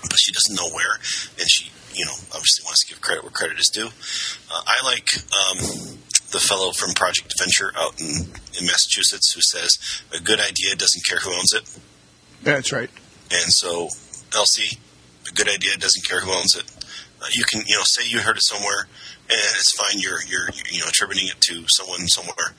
[0.01, 1.01] but she doesn't know where,
[1.39, 3.89] and she you know obviously wants to give credit where credit is due.
[4.51, 5.97] Uh, I like um,
[6.31, 8.27] the fellow from Project Venture out in,
[8.60, 11.63] in Massachusetts who says a good idea doesn't care who owns it.
[12.43, 12.89] That's right.
[13.31, 13.88] And so,
[14.29, 14.77] LC,
[15.29, 16.63] a good idea doesn't care who owns it.
[17.21, 18.88] Uh, you can, you know, say you heard it somewhere,
[19.29, 19.99] and it's fine.
[19.99, 22.53] You're, you're, you know, attributing it to someone somewhere,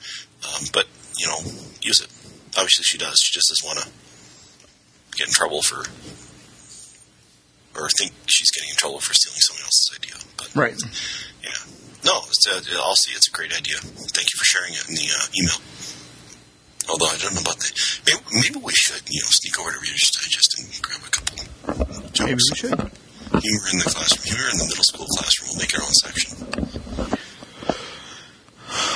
[0.47, 0.85] um, but
[1.17, 1.39] you know,
[1.81, 2.09] use it.
[2.57, 3.19] Obviously, she does.
[3.23, 5.85] She just doesn't want to get in trouble for,
[7.79, 10.17] or think she's getting in trouble for stealing someone else's idea.
[10.37, 10.75] But Right.
[11.43, 11.57] yeah,
[12.03, 13.77] no, it's a, LC, it's a great idea.
[13.77, 15.59] Thank you for sharing it in the uh, email.
[16.89, 17.69] Although I don't know about the
[18.07, 21.11] maybe, maybe we should you know sneak over to Reader's Digest and grab a
[22.17, 22.29] jokes.
[22.29, 22.69] Maybe we should.
[23.27, 25.49] Humor in the classroom, humor in the middle school classroom.
[25.51, 26.47] We'll make our own section.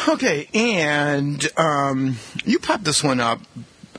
[0.07, 3.39] Okay, and um, you popped this one up,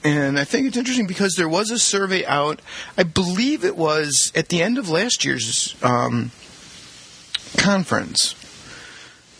[0.04, 2.60] and I think it's interesting because there was a survey out.
[2.98, 6.30] I believe it was at the end of last year's um,
[7.56, 8.34] conference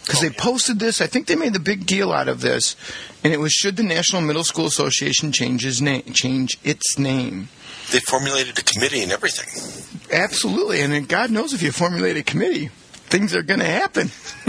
[0.02, 0.40] because Oh, they yeah.
[0.42, 1.00] posted this.
[1.00, 2.76] I think they made the big deal out of this,
[3.24, 6.02] and it was should the National Middle School Association change its name?
[6.12, 7.48] Change its name.
[7.90, 9.48] They formulated a committee and everything.
[10.12, 12.68] Absolutely, and God knows if you formulate a committee,
[13.12, 14.10] things are going to happen.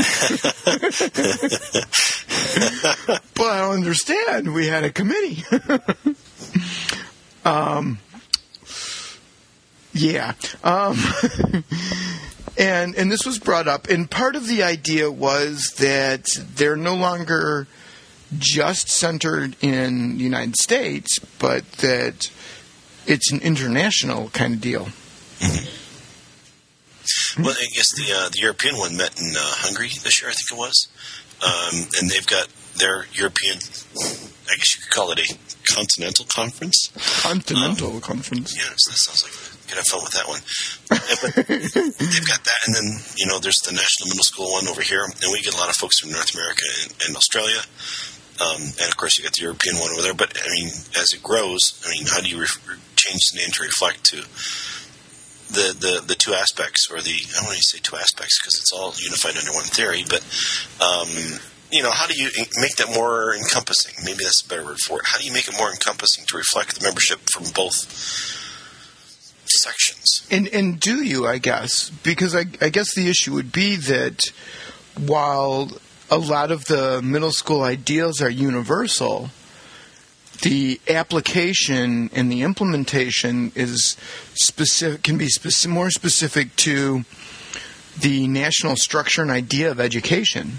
[3.36, 4.54] but I don't understand.
[4.54, 5.44] We had a committee.
[7.46, 8.00] um,
[9.94, 10.34] yeah.
[10.64, 10.98] Um,
[12.58, 16.96] and and this was brought up, and part of the idea was that they're no
[16.96, 17.68] longer
[18.40, 22.30] just centered in the United States, but that
[23.06, 24.88] it's an international kind of deal.
[27.38, 30.34] Well, I guess the uh, the European one met in uh, Hungary this year, I
[30.34, 30.88] think it was,
[31.44, 33.58] um, and they've got their European.
[33.58, 35.38] I guess you could call it a
[35.74, 36.92] continental conference.
[37.22, 38.56] Continental conference.
[38.56, 40.42] Yeah, so that sounds like could have fun with that one.
[40.92, 41.34] Yeah, but
[41.98, 45.04] they've got that, and then you know there's the National Middle School one over here,
[45.04, 47.62] and we get a lot of folks from North America and, and Australia,
[48.44, 50.14] um, and of course you got the European one over there.
[50.14, 50.68] But I mean,
[51.00, 54.18] as it grows, I mean, how do you re- change the name to reflect to
[55.54, 58.60] the, the, the two aspects, or the I don't want to say two aspects because
[58.60, 60.22] it's all unified under one theory, but
[60.82, 61.08] um,
[61.72, 64.04] you know, how do you make that more encompassing?
[64.06, 65.06] Maybe that's a better word for it.
[65.08, 67.90] How do you make it more encompassing to reflect the membership from both
[69.46, 70.28] sections?
[70.30, 71.28] And and do you?
[71.28, 74.32] I guess because I, I guess the issue would be that
[74.98, 75.70] while
[76.14, 79.32] a lot of the middle school ideals are universal,
[80.44, 83.98] the application and the implementation is
[84.36, 85.28] specific can be
[85.68, 87.04] more specific to
[88.00, 90.58] the national structure and idea of education.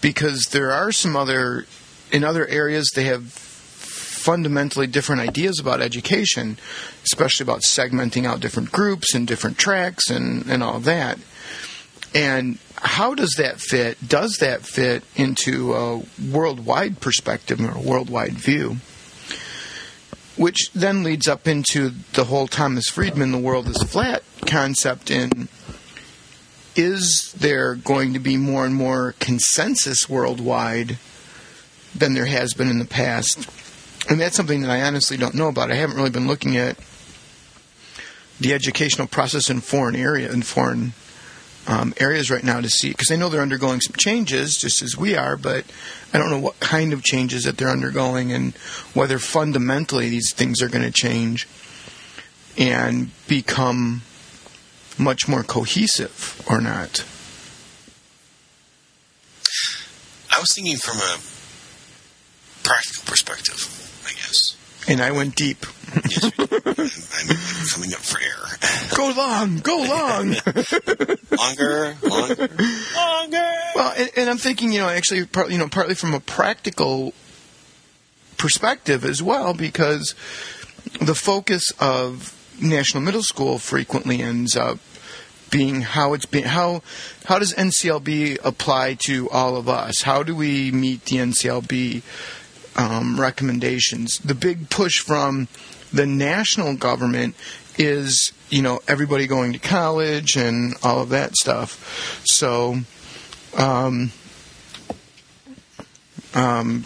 [0.00, 1.66] Because there are some other
[2.10, 6.56] in other areas they have fundamentally different ideas about education
[7.02, 11.18] especially about segmenting out different groups and different tracks and, and all that
[12.14, 18.32] and how does that fit does that fit into a worldwide perspective or a worldwide
[18.32, 18.76] view
[20.36, 25.48] which then leads up into the whole Thomas Friedman, the world is flat concept in
[26.76, 30.98] is there going to be more and more consensus worldwide
[31.94, 33.48] than there has been in the past?
[34.10, 35.70] And that's something that I honestly don't know about.
[35.70, 36.76] I haven't really been looking at
[38.40, 40.94] the educational process in foreign area in foreign
[41.66, 44.96] um, areas right now to see because I know they're undergoing some changes just as
[44.96, 45.64] we are, but
[46.12, 48.54] I don't know what kind of changes that they're undergoing and
[48.92, 51.48] whether fundamentally these things are going to change
[52.56, 54.02] and become
[54.98, 57.04] much more cohesive or not.
[60.30, 61.18] I was thinking from a
[62.62, 63.83] practical perspective.
[64.86, 65.64] And I went deep.
[65.94, 68.44] Yes, I'm, I'm coming up for air.
[68.96, 70.28] Go long, go long.
[71.38, 72.48] longer, longer,
[72.96, 73.52] longer.
[73.74, 77.14] Well, and, and I'm thinking, you know, actually, part, you know, partly from a practical
[78.36, 80.14] perspective as well, because
[81.00, 84.78] the focus of National Middle School frequently ends up
[85.50, 86.82] being how it's been how
[87.26, 90.02] how does NCLB apply to all of us?
[90.02, 92.02] How do we meet the NCLB
[92.76, 94.18] um, recommendations?
[94.18, 95.48] The big push from
[95.92, 97.34] the national government
[97.76, 102.22] is you know everybody going to college and all of that stuff.
[102.24, 102.78] So.
[103.56, 104.10] Um,
[106.34, 106.84] um,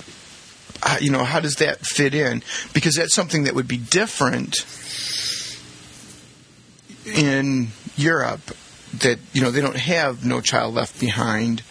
[1.00, 2.42] you know, how does that fit in?
[2.72, 4.64] Because that's something that would be different
[7.06, 8.56] in Europe.
[9.00, 11.62] That you know they don't have No Child Left Behind.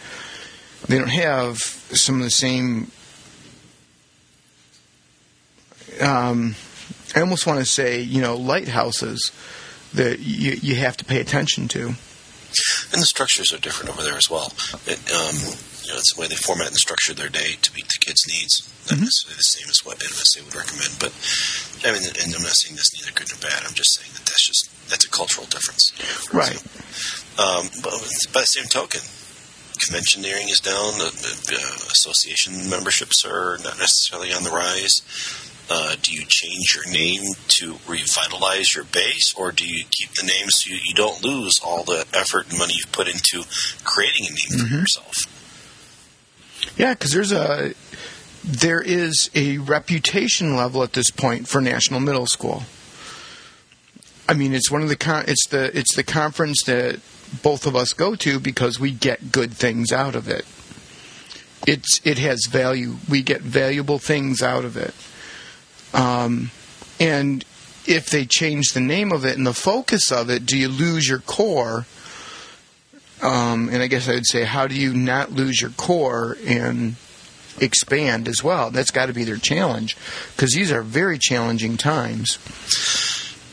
[0.86, 2.90] They don't have some of the same.
[6.00, 6.54] Um,
[7.14, 9.32] I almost want to say, you know, lighthouses
[9.94, 11.86] that you, you have to pay attention to.
[12.92, 14.52] And the structures are different over there as well.
[14.86, 15.36] It, um,
[15.84, 18.24] you know, it's the way they format and structure their day to meet the kids'
[18.28, 18.68] needs.
[18.90, 19.04] Not Mhm.
[19.04, 21.12] necessarily the same as what NMSA would recommend, but
[21.84, 23.64] I mean, and I'm not saying that's neither good nor bad.
[23.64, 25.92] I'm just saying that that's just that's a cultural difference.
[26.32, 26.56] Right.
[27.38, 27.92] Um, but
[28.32, 29.00] by the same token,
[29.78, 30.98] conventioneering is down.
[30.98, 31.10] The,
[31.46, 35.00] the, uh, association memberships are not necessarily on the rise.
[35.70, 40.22] Uh, do you change your name to revitalize your base, or do you keep the
[40.26, 43.42] name so you, you don't lose all the effort and money you've put into
[43.84, 44.80] creating a name for Mhm.
[44.80, 45.16] yourself?
[46.78, 47.74] Yeah, because there's a
[48.44, 52.64] there is a reputation level at this point for National Middle School.
[54.28, 57.00] I mean, it's one of the con- it's the it's the conference that
[57.42, 60.46] both of us go to because we get good things out of it.
[61.66, 62.96] It's it has value.
[63.08, 64.94] We get valuable things out of it.
[65.94, 66.50] Um,
[67.00, 67.44] and
[67.86, 71.08] if they change the name of it and the focus of it, do you lose
[71.08, 71.86] your core?
[73.22, 76.96] Um, and I guess I would say, how do you not lose your core and
[77.60, 78.70] expand as well?
[78.70, 79.96] That's got to be their challenge
[80.36, 82.38] because these are very challenging times.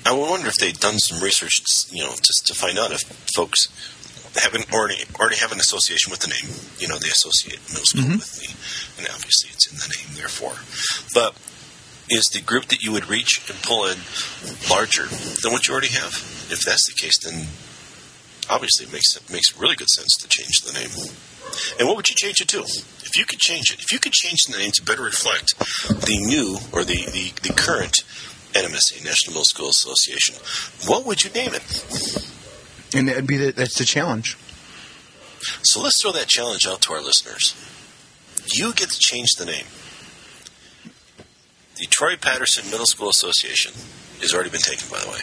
[0.05, 3.01] I wonder if they've done some research, you know, just to find out if
[3.35, 3.67] folks
[4.37, 6.53] haven't already already have an association with the name.
[6.77, 8.17] You know, they associate middle school Mhm.
[8.19, 8.53] with me,
[8.99, 10.57] and obviously it's in the name, therefore.
[11.13, 11.33] But
[12.09, 13.97] is the group that you would reach and pull in
[14.69, 16.13] larger than what you already have?
[16.49, 17.47] If that's the case, then
[18.49, 20.89] obviously it makes it makes really good sense to change the name.
[21.79, 22.59] And what would you change it to?
[22.59, 26.17] If you could change it, if you could change the name to better reflect the
[26.19, 28.03] new or the, the, the current
[28.53, 30.35] NMSA National Middle School Association,
[30.87, 32.27] what would you name it?
[32.93, 34.37] And that'd be the, that's the challenge.
[35.63, 37.55] So let's throw that challenge out to our listeners.
[38.53, 39.65] You get to change the name.
[41.77, 43.73] The Troy Patterson Middle School Association
[44.21, 45.19] has already been taken, by the way.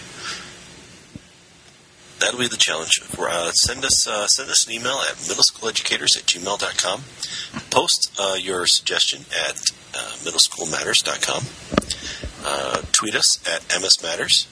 [2.19, 3.01] That'll be the challenge.
[3.19, 7.03] Uh, send us uh, send us an email at middleschooleducators at gmail.com.
[7.71, 9.57] Post uh, your suggestion at
[9.95, 11.43] uh, middleschoolmatters.com.
[12.45, 14.47] Uh, tweet us at msmatters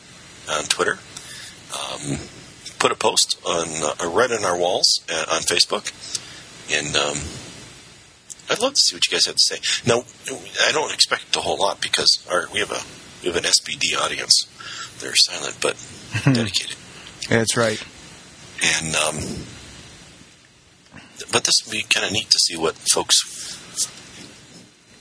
[0.50, 0.98] on Twitter.
[1.70, 2.18] Um,
[2.78, 5.92] put a post on uh, right on our walls uh, on Facebook,
[6.72, 7.18] and um,
[8.50, 9.60] I'd love to see what you guys have to say.
[9.86, 10.02] Now,
[10.66, 12.80] I don't expect a whole lot because our, we have a
[13.22, 14.32] we have an SPD audience.
[14.98, 15.76] They're silent but
[16.24, 16.76] dedicated,
[17.28, 17.80] That's right.
[18.62, 19.16] and um,
[21.32, 23.20] but this would be kind of neat to see what folks.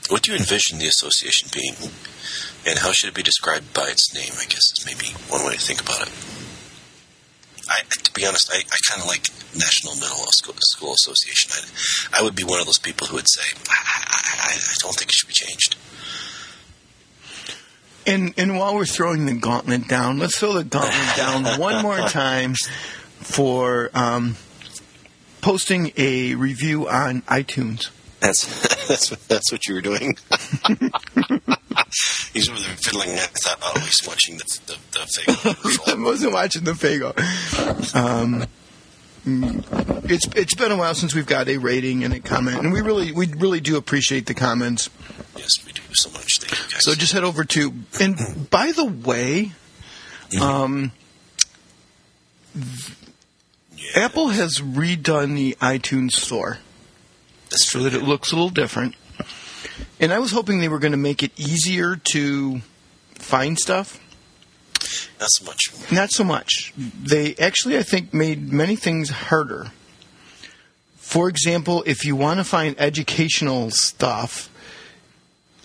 [0.08, 1.74] What do you envision the association being,
[2.66, 4.32] and how should it be described by its name?
[4.38, 6.12] I guess is maybe one way to think about it.
[7.70, 11.52] I, to be honest, I, I kind of like National Middle School, School Association.
[12.12, 14.10] I, I would be one of those people who would say, I
[14.52, 15.76] I don't think it should be changed.
[18.06, 21.98] And and while we're throwing the gauntlet down, let's throw the gauntlet down one more
[22.08, 22.54] time
[23.20, 24.36] for um,
[25.40, 27.90] posting a review on iTunes.
[28.20, 30.16] That's that's that's what you were doing.
[32.32, 33.10] He's over there fiddling.
[33.10, 35.86] I thought, oh, he's watching the the, the.
[35.98, 37.14] I wasn't watching the Faygo.
[37.94, 38.46] Um,
[40.04, 42.80] it's it's been a while since we've got a rating and a comment, and we
[42.80, 44.88] really we really do appreciate the comments.
[45.36, 46.38] Yes, we do so much.
[46.38, 46.84] Thank you guys.
[46.84, 49.52] So just head over to and by the way,
[50.40, 50.92] um,
[52.54, 56.58] yeah, Apple has redone the iTunes store
[57.50, 58.94] that's so that it looks a little different.
[60.00, 62.62] And I was hoping they were going to make it easier to
[63.14, 64.00] find stuff.
[65.20, 65.92] not so much.
[65.92, 66.72] Not so much.
[66.76, 69.72] They actually, I think, made many things harder.
[70.96, 74.48] For example, if you want to find educational stuff,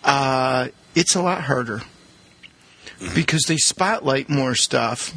[0.04, 1.82] uh, it's a lot harder
[3.14, 5.14] because they spotlight more stuff.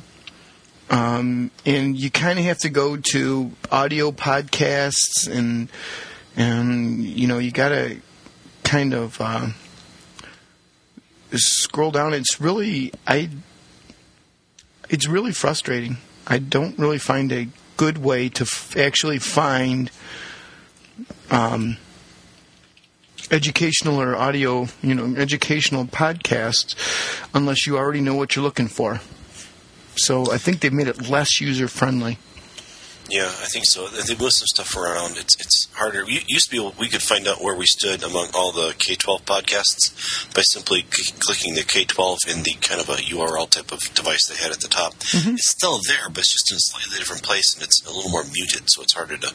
[0.90, 5.68] Um, and you kind of have to go to audio podcasts and
[6.34, 8.00] and you know you got to
[8.68, 9.48] kind of uh,
[11.32, 12.12] scroll down.
[12.12, 13.30] It's really I
[14.90, 15.96] it's really frustrating.
[16.26, 17.48] I don't really find a
[17.78, 19.90] good way to f- actually find
[21.30, 21.78] um,
[23.30, 26.74] educational or audio, you know, educational podcasts
[27.32, 29.00] unless you already know what you're looking for.
[29.96, 32.18] So I think they've made it less user friendly.
[33.10, 33.88] Yeah, I think so.
[33.88, 35.16] They move some stuff around.
[35.16, 36.04] It's it's harder.
[36.04, 38.74] We used to be able, we could find out where we stood among all the
[38.78, 43.00] K twelve podcasts by simply c- clicking the K twelve in the kind of a
[43.00, 44.92] URL type of device they had at the top.
[45.34, 48.10] It's still there, but it's just in a slightly different place, and it's a little
[48.10, 49.32] more muted, so it's harder to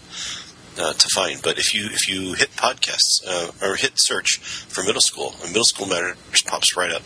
[0.78, 1.42] uh, to find.
[1.42, 5.50] But if you if you hit podcasts uh, or hit search for middle school, and
[5.50, 6.16] middle school matters
[6.46, 7.02] pops right up.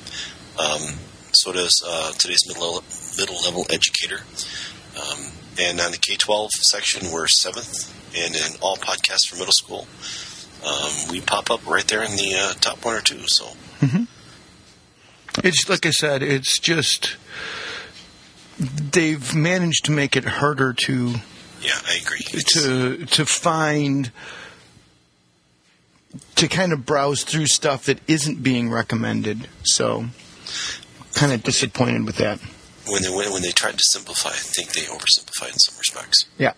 [0.59, 0.99] Um,
[1.31, 2.83] so does uh, today's middle
[3.17, 4.19] middle level educator.
[4.97, 9.53] Um, and on the K twelve section, we're seventh, and in all podcasts for middle
[9.53, 9.87] school,
[10.65, 13.23] um, we pop up right there in the uh, top one or two.
[13.27, 13.45] So
[15.43, 17.15] It's like I said, it's just
[18.59, 21.15] they've managed to make it harder to
[21.61, 22.19] yeah, I agree.
[22.19, 24.11] To to find
[26.35, 29.47] to kind of browse through stuff that isn't being recommended.
[29.63, 30.05] So
[31.13, 32.39] kind of disappointed with that.
[32.87, 36.25] When they when, when they tried to simplify, I think they oversimplified in some respects.
[36.37, 36.53] Yeah.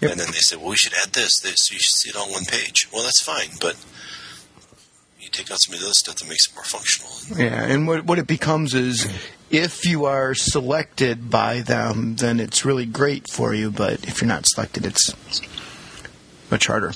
[0.00, 0.10] Yep.
[0.10, 2.16] And then they said, "Well, we should add this, this, so you should see it
[2.16, 3.76] on one page." Well, that's fine, but
[5.18, 7.10] you take out some of the other stuff that makes it more functional.
[7.36, 9.10] Yeah, and what what it becomes is
[9.50, 13.70] if you are selected by them, then it's really great for you.
[13.70, 15.12] But if you're not selected, it's
[16.50, 16.92] much harder.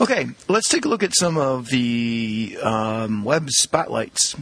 [0.00, 4.36] Okay, let's take a look at some of the um, web spotlights.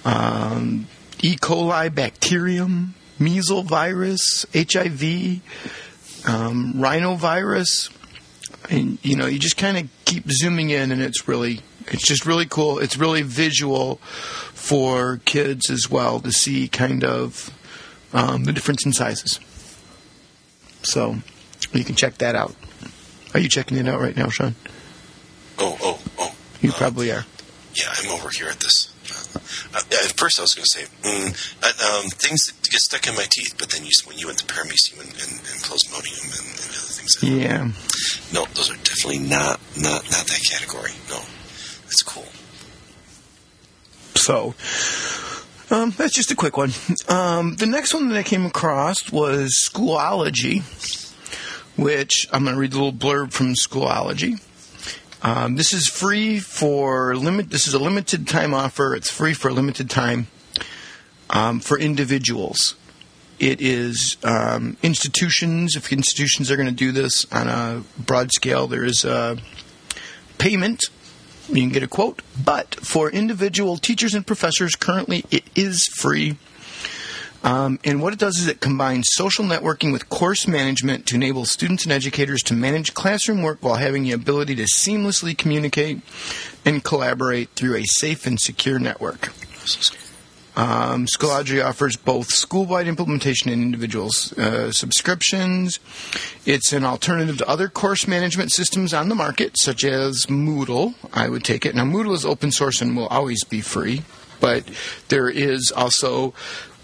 [0.05, 0.87] um,
[1.21, 1.35] E.
[1.35, 5.41] coli bacterium, measles virus, HIV,
[6.27, 7.91] um, rhinovirus.
[8.69, 12.25] And, you know, you just kind of keep zooming in, and it's really, it's just
[12.25, 12.79] really cool.
[12.79, 13.95] It's really visual
[14.53, 17.51] for kids as well to see kind of
[18.13, 19.39] um, the difference in sizes.
[20.83, 21.17] So
[21.73, 22.55] you can check that out.
[23.33, 24.55] Are you checking it out right now, Sean?
[25.57, 26.35] Oh, oh, oh.
[26.61, 27.25] You Uh, probably are.
[27.75, 28.89] Yeah, I'm over here at this.
[29.73, 31.27] Uh, at first, I was going to say mm,
[31.63, 34.37] uh, um, things that get stuck in my teeth, but then you, when you went
[34.39, 37.71] to paramecium and, and, and plasmodium and, and other things, Yeah.
[38.31, 40.91] no, those are definitely not not not that category.
[41.09, 41.17] No,
[41.85, 42.27] that's cool.
[44.15, 44.53] So,
[45.73, 46.71] um, that's just a quick one.
[47.09, 50.61] Um, the next one that I came across was Schoology,
[51.77, 54.39] which I'm going to read the little blurb from Schoology.
[55.23, 57.49] Um, this is free for limit.
[57.49, 58.93] This is a limited time offer.
[58.93, 60.27] It's free for a limited time
[61.29, 62.75] um, for individuals.
[63.39, 65.75] It is um, institutions.
[65.75, 69.37] If institutions are going to do this on a broad scale, there is a
[70.37, 70.81] payment
[71.49, 76.37] You can get a quote, but for individual teachers and professors, currently it is free.
[77.43, 81.43] Um, and what it does is it combines social networking with course management to enable
[81.43, 85.99] students and educators to manage classroom work while having the ability to seamlessly communicate
[86.63, 89.33] and collaborate through a safe and secure network.
[90.55, 95.79] Um, Schoology offers both school-wide implementation and individual uh, subscriptions.
[96.45, 100.93] It's an alternative to other course management systems on the market, such as Moodle.
[101.11, 101.73] I would take it.
[101.73, 104.03] Now, Moodle is open source and will always be free,
[104.39, 104.63] but
[105.07, 106.35] there is also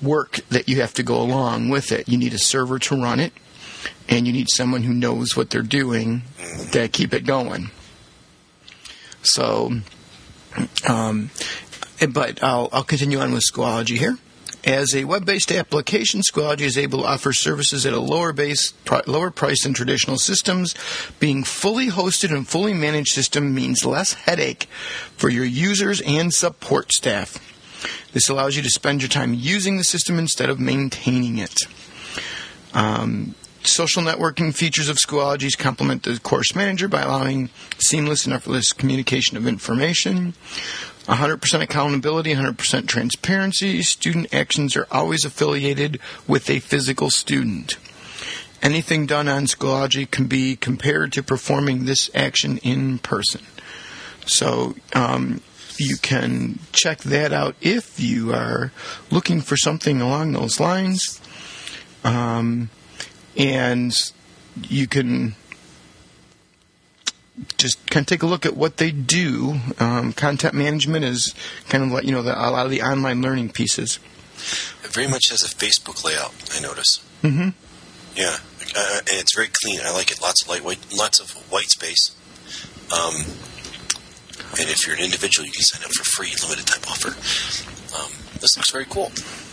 [0.02, 2.10] work that you have to go along with it.
[2.10, 3.34] You need a server to run it,
[4.08, 6.24] and you need someone who knows what they're doing
[6.72, 7.70] to keep it going.
[9.22, 9.74] So,
[10.88, 11.30] um,
[12.08, 14.18] but I'll, I'll continue on with Schoology here.
[14.66, 18.74] As a web-based application, Schoology is able to offer services at a lower base,
[19.08, 20.76] lower price than traditional systems.
[21.20, 24.68] Being fully hosted and fully managed system means less headache
[25.16, 27.38] for your users and support staff.
[28.12, 31.56] This allows you to spend your time using the system instead of maintaining it.
[32.74, 38.74] Um, social networking features of Schoology's complement the course manager by allowing seamless and effortless
[38.74, 40.34] communication of information.
[41.06, 43.82] 100% accountability, 100% transparency.
[43.82, 47.78] Student actions are always affiliated with a physical student.
[48.62, 53.42] Anything done on Schoology can be compared to performing this action in person.
[54.28, 55.42] So um,
[55.78, 58.72] you can check that out if you are
[59.10, 61.20] looking for something along those lines.
[62.04, 62.70] Um,
[63.40, 64.12] and
[64.68, 65.36] you can
[67.58, 69.60] just kind of take a look at what they do.
[69.80, 71.34] Um, content management is
[71.70, 74.00] kind of like you know the, a lot of the online learning pieces.
[74.84, 76.34] It very much has a Facebook layout.
[76.56, 77.04] I notice.
[77.24, 77.50] Mm-hmm.
[78.16, 78.38] Yeah,
[78.76, 79.80] uh, and it's very clean.
[79.84, 80.22] I like it.
[80.22, 82.16] Lots of lightweight, lots of white space.
[82.92, 83.16] Um,
[84.60, 87.10] and if you're an individual, you can sign up for free limited time offer.
[87.96, 89.10] Um, this looks very cool.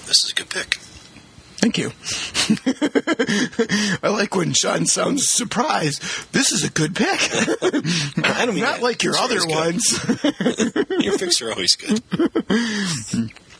[0.06, 0.78] This is a good pick.
[1.58, 1.90] Thank you.
[4.02, 6.02] I like when Sean sounds surprised.
[6.32, 7.08] This is a good pick.
[8.24, 8.82] I don't mean Not that.
[8.82, 9.98] like your other ones.
[11.02, 12.02] your picks are always good.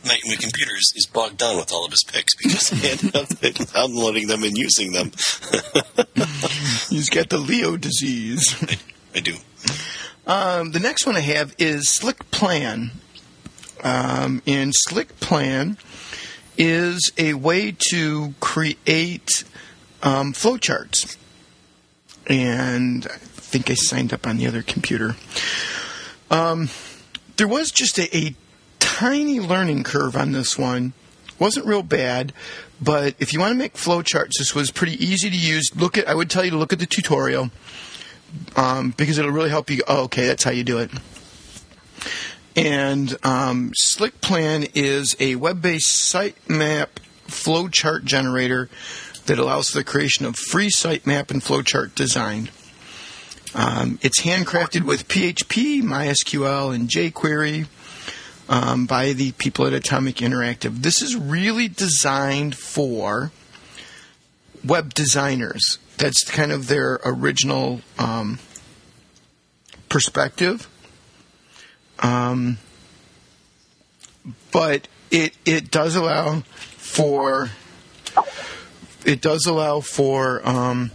[0.05, 3.15] My, my computer is, is, bogged down with all of his picks because I ended
[3.15, 5.11] up downloading them and using them.
[6.89, 8.55] He's got the Leo disease.
[8.61, 8.77] I,
[9.15, 9.35] I do.
[10.25, 12.91] Um, the next one I have is Slick Plan.
[13.83, 15.77] Um, in Slick Plan
[16.57, 19.43] is a way to create
[20.03, 21.17] um, flowcharts.
[22.27, 25.15] And I think I signed up on the other computer.
[26.29, 26.69] Um,
[27.37, 28.35] there was just a, a
[28.79, 30.93] tiny learning curve on this one.
[31.39, 32.33] wasn't real bad,
[32.81, 35.71] but if you want to make flowcharts, this was pretty easy to use.
[35.75, 37.51] Look at I would tell you to look at the tutorial
[38.55, 39.81] um, because it'll really help you.
[39.87, 40.91] Oh, okay, that's how you do it.
[42.57, 46.87] And um, Slick Plan is a web-based sitemap
[47.27, 48.67] flowchart generator
[49.27, 52.49] that allows for the creation of free sitemap and flowchart design.
[53.53, 57.67] Um, it's handcrafted with PHP, MySQL, and jQuery
[58.49, 60.81] um, by the people at Atomic Interactive.
[60.81, 63.31] This is really designed for
[64.65, 65.77] web designers.
[65.97, 68.39] That's kind of their original um,
[69.89, 70.67] perspective.
[71.99, 72.57] Um,
[74.51, 77.49] but it it does allow for
[79.05, 80.91] it does allow for um,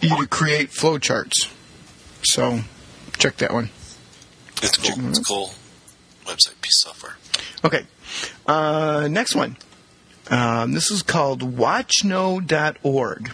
[0.00, 1.52] you to create flowcharts.
[2.22, 2.60] So
[3.18, 3.70] check that one.
[4.62, 5.08] It's cool.
[5.08, 5.50] It's cool.
[6.24, 7.16] Website piece of software.
[7.64, 7.84] Okay.
[8.46, 9.56] Uh, next one.
[10.30, 13.32] Um, this is called watchknow.org.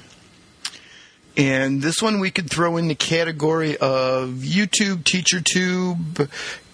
[1.39, 6.29] And this one we could throw in the category of YouTube, TeacherTube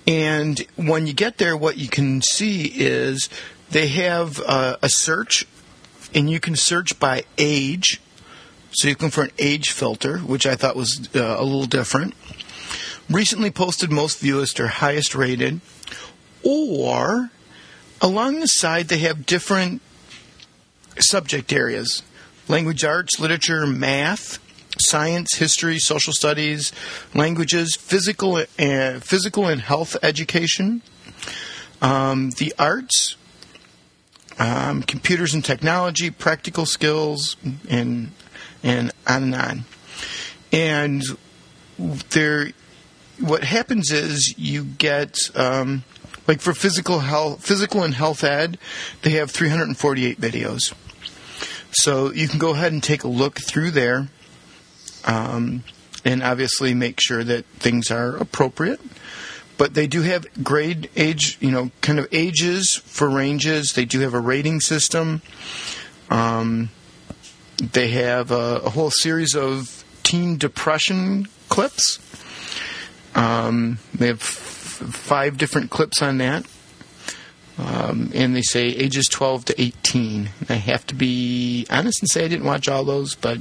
[0.07, 3.29] And when you get there, what you can see is
[3.69, 5.45] they have uh, a search
[6.15, 8.01] and you can search by age.
[8.71, 12.15] So you can for an age filter, which I thought was uh, a little different.
[13.09, 15.61] Recently posted most viewed or highest rated.
[16.43, 17.29] Or
[18.01, 19.81] along the side, they have different
[20.97, 22.01] subject areas
[22.47, 24.39] language arts, literature, math,
[24.79, 26.71] science, history, social studies,
[27.13, 30.81] languages, physical, uh, physical and health education,
[31.81, 33.15] um, the arts,
[34.39, 37.37] um, computers and technology, practical skills,
[37.69, 38.11] and
[38.63, 39.65] and on and on.
[40.51, 41.03] and
[42.11, 42.51] there,
[43.19, 45.83] what happens is you get um,
[46.27, 48.57] like for physical health, physical and health ed,
[49.03, 50.73] they have 348 videos.
[51.71, 54.07] So you can go ahead and take a look through there,
[55.03, 55.63] um,
[56.03, 58.79] and obviously make sure that things are appropriate.
[59.57, 63.73] But they do have grade age, you know, kind of ages for ranges.
[63.73, 65.21] They do have a rating system.
[66.09, 66.69] Um,
[67.57, 71.99] they have a, a, whole series of teen depression clips.
[73.15, 76.45] Um, they have f- five different clips on that.
[77.57, 80.29] Um, and they say ages 12 to 18.
[80.49, 83.39] I have to be honest and say I didn't watch all those, but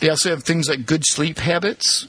[0.00, 2.08] they also have things like good sleep habits.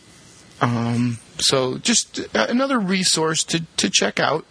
[0.62, 4.46] Um, so just another resource to, to check out,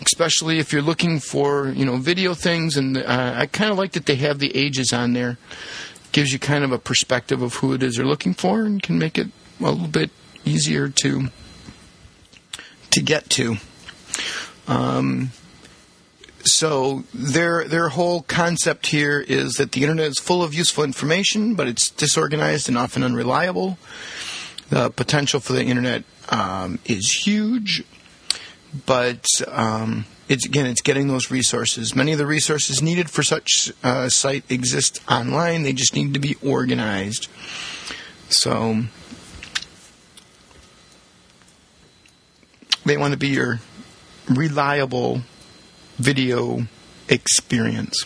[0.00, 2.76] especially if you're looking for you know video things.
[2.76, 5.38] And uh, I kind of like that they have the ages on there.
[6.12, 8.98] Gives you kind of a perspective of who it is they're looking for, and can
[8.98, 9.28] make it
[9.60, 10.10] a little bit
[10.44, 11.28] easier to
[12.90, 13.56] to get to.
[14.68, 15.32] Um,
[16.44, 21.54] so their their whole concept here is that the internet is full of useful information,
[21.54, 23.78] but it's disorganized and often unreliable.
[24.70, 27.84] The potential for the internet um, is huge,
[28.86, 31.94] but um, it's again it's getting those resources.
[31.94, 35.62] Many of the resources needed for such a uh, site exist online.
[35.62, 37.28] They just need to be organized.
[38.30, 38.84] So
[42.84, 43.60] they want to be your
[44.28, 45.22] reliable
[45.96, 46.66] video
[47.08, 48.04] experience.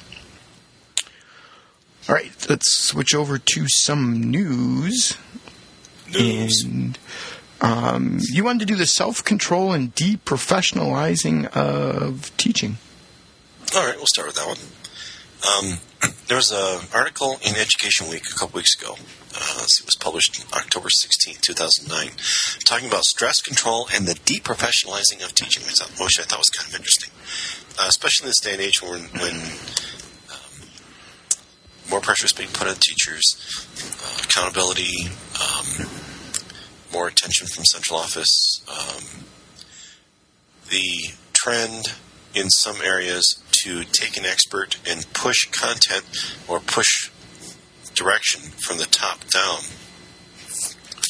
[2.09, 5.17] All right, let's switch over to some news.
[6.17, 6.99] And
[7.61, 12.79] um, you wanted to do the self control and deprofessionalizing of teaching.
[13.75, 14.59] All right, we'll start with that one.
[15.47, 15.79] Um,
[16.29, 18.95] there was an article in Education Week a couple weeks ago.
[19.35, 22.11] Uh, it was published October 16, 2009,
[22.65, 26.75] talking about stress control and the deprofessionalizing of teaching, which I thought was kind of
[26.75, 27.11] interesting
[27.79, 29.37] uh, especially in this day and age when, when
[31.91, 33.23] more pressure is being put on teachers,
[34.03, 35.09] uh, accountability,
[35.41, 35.89] um,
[36.93, 38.61] more attention from central office.
[38.69, 39.25] Um,
[40.71, 41.95] the trend
[42.35, 46.05] in some areas to take an expert and push content
[46.47, 47.11] or push
[47.95, 49.59] direction from the top down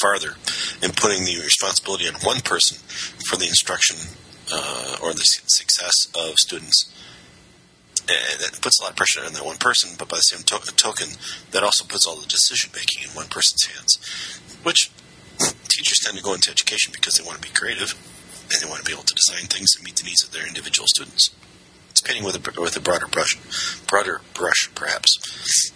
[0.00, 0.36] farther
[0.82, 2.78] and putting the responsibility on one person
[3.28, 3.96] for the instruction
[4.52, 6.92] uh, or the success of students.
[8.08, 10.42] And it puts a lot of pressure on that one person, but by the same
[10.44, 11.08] to- token,
[11.50, 13.98] that also puts all the decision making in one person's hands.
[14.62, 14.90] Which
[15.68, 17.92] teachers tend to go into education because they want to be creative
[18.50, 20.46] and they want to be able to design things that meet the needs of their
[20.46, 21.30] individual students.
[21.90, 23.36] It's painting with a, with a broader brush,
[23.86, 25.72] broader brush, perhaps.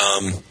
[0.00, 0.42] Um,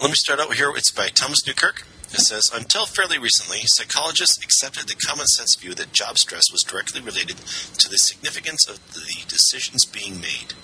[0.00, 0.72] let me start out here.
[0.76, 1.86] It's by Thomas Newkirk.
[2.14, 6.62] It says, until fairly recently, psychologists accepted the common sense view that job stress was
[6.62, 10.54] directly related to the significance of the decisions being made.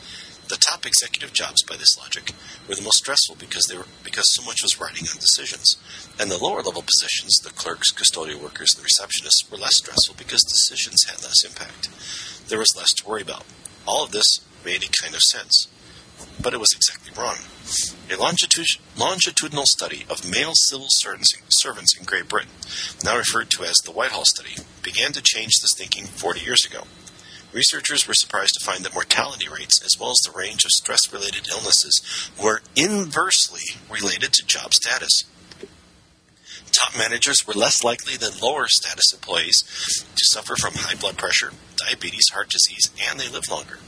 [0.46, 2.34] The top executive jobs, by this logic,
[2.68, 5.74] were the most stressful because they were because so much was riding on decisions,
[6.20, 10.14] and the lower level positions, the clerks, custodial workers, and the receptionists, were less stressful
[10.16, 11.88] because decisions had less impact.
[12.48, 13.44] There was less to worry about.
[13.86, 15.66] All of this made a kind of sense,
[16.42, 17.36] but it was exactly wrong.
[18.10, 22.50] A longitudinal study of male civil servants in Great Britain,
[23.04, 26.84] now referred to as the Whitehall Study, began to change this thinking 40 years ago.
[27.52, 31.12] Researchers were surprised to find that mortality rates, as well as the range of stress
[31.12, 35.24] related illnesses, were inversely related to job status.
[36.70, 39.64] Top managers were less likely than lower status employees
[40.14, 43.78] to suffer from high blood pressure, diabetes, heart disease, and they lived longer.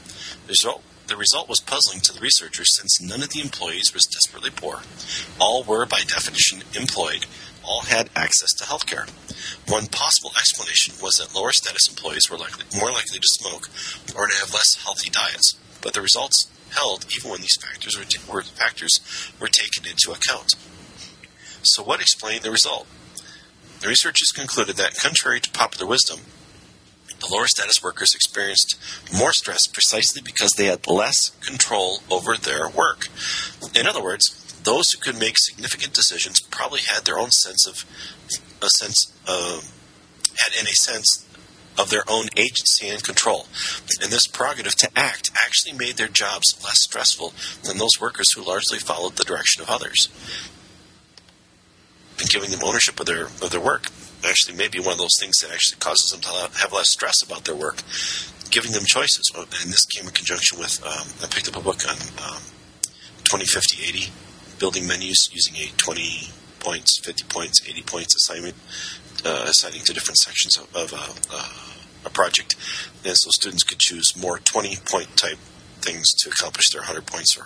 [0.45, 4.03] The result the result was puzzling to the researchers since none of the employees was
[4.05, 4.81] desperately poor.
[5.39, 7.25] All were, by definition, employed.
[7.63, 9.05] All had access to health care.
[9.67, 13.69] One possible explanation was that lower status employees were likely, more likely to smoke
[14.15, 15.55] or to have less healthy diets.
[15.81, 18.99] But the results held even when these factors were, t- were, factors
[19.39, 20.55] were taken into account.
[21.63, 22.87] So, what explained the result?
[23.79, 26.19] The researchers concluded that, contrary to popular wisdom,
[27.23, 28.77] the lower status workers experienced
[29.17, 33.07] more stress precisely because they had less control over their work.
[33.75, 37.85] In other words, those who could make significant decisions probably had their own sense of
[38.61, 39.59] a sense uh,
[40.37, 41.25] had in a sense
[41.77, 43.47] of their own agency and control.
[44.01, 48.45] And this prerogative to act actually made their jobs less stressful than those workers who
[48.45, 50.09] largely followed the direction of others.
[52.19, 53.87] And giving them ownership of their of their work
[54.25, 57.21] actually may be one of those things that actually causes them to have less stress
[57.23, 57.81] about their work,
[58.49, 59.23] giving them choices.
[59.35, 62.41] And this came in conjunction with um, I picked up a book on um,
[63.25, 64.11] 2050 80
[64.59, 68.55] building menus using a 20 points, 50 points, 80 points assignment,
[69.25, 71.49] uh, assigning to different sections of, of uh, uh,
[72.05, 72.55] a project.
[73.05, 75.37] And so students could choose more 20 point type
[75.81, 77.43] things to accomplish their 100 points or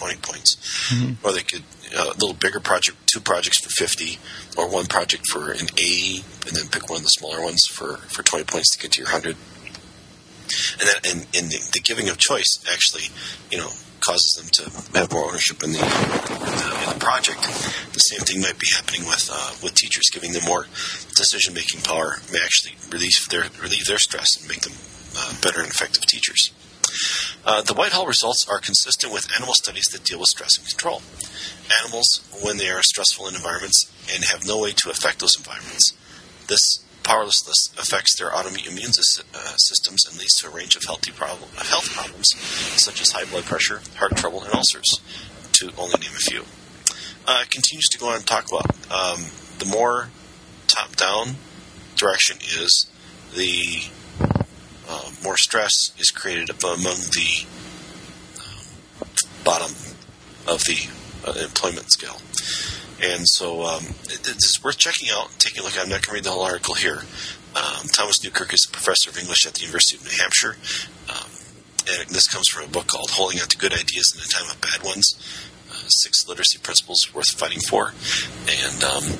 [0.00, 0.56] 120 points.
[1.22, 1.62] Or they could,
[1.96, 4.18] uh, a little bigger project, two projects for 50,
[4.56, 7.96] or one project for an A, and then pick one of the smaller ones for,
[8.08, 9.36] for 20 points to get to your 100
[10.80, 13.10] and then and, and the, the giving of choice actually,
[13.50, 13.70] you know,
[14.00, 17.42] causes them to have more ownership in the, in the, in the project.
[17.92, 20.66] The same thing might be happening with uh, with teachers, giving them more
[21.14, 24.74] decision making power may actually relieve their relieve their stress and make them
[25.16, 26.52] uh, better and effective teachers.
[27.44, 31.02] Uh, the Whitehall results are consistent with animal studies that deal with stress and control.
[31.82, 35.92] Animals, when they are stressful in environments and have no way to affect those environments,
[36.48, 36.62] this
[37.02, 38.98] powerlessness affects their autoimmune
[39.34, 42.34] uh, systems and leads to a range of healthy health problems,
[42.82, 45.00] such as high blood pressure, heart trouble, and ulcers,
[45.52, 46.42] to only name a few.
[47.26, 49.26] Uh, it continues to go on and talk about um,
[49.58, 50.08] the more
[50.66, 51.36] top-down
[51.96, 52.90] direction is,
[53.34, 53.84] the
[54.88, 57.46] uh, more stress is created among the
[58.40, 59.08] um,
[59.44, 59.72] bottom
[60.46, 60.88] of the
[61.26, 62.20] uh, employment scale.
[63.02, 65.74] And so um, it, it's worth checking out, taking a look.
[65.78, 67.02] I'm not going to read the whole article here.
[67.54, 70.56] Um, Thomas Newkirk is a professor of English at the University of New Hampshire.
[71.08, 71.30] Um,
[71.88, 74.50] and this comes from a book called Holding On to Good Ideas in a Time
[74.50, 75.14] of Bad Ones
[75.70, 77.92] uh, Six Literacy Principles Worth Fighting For.
[78.48, 79.18] And um,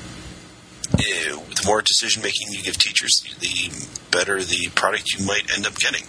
[0.97, 3.70] the more decision making you give teachers, the
[4.11, 6.03] better the product you might end up getting,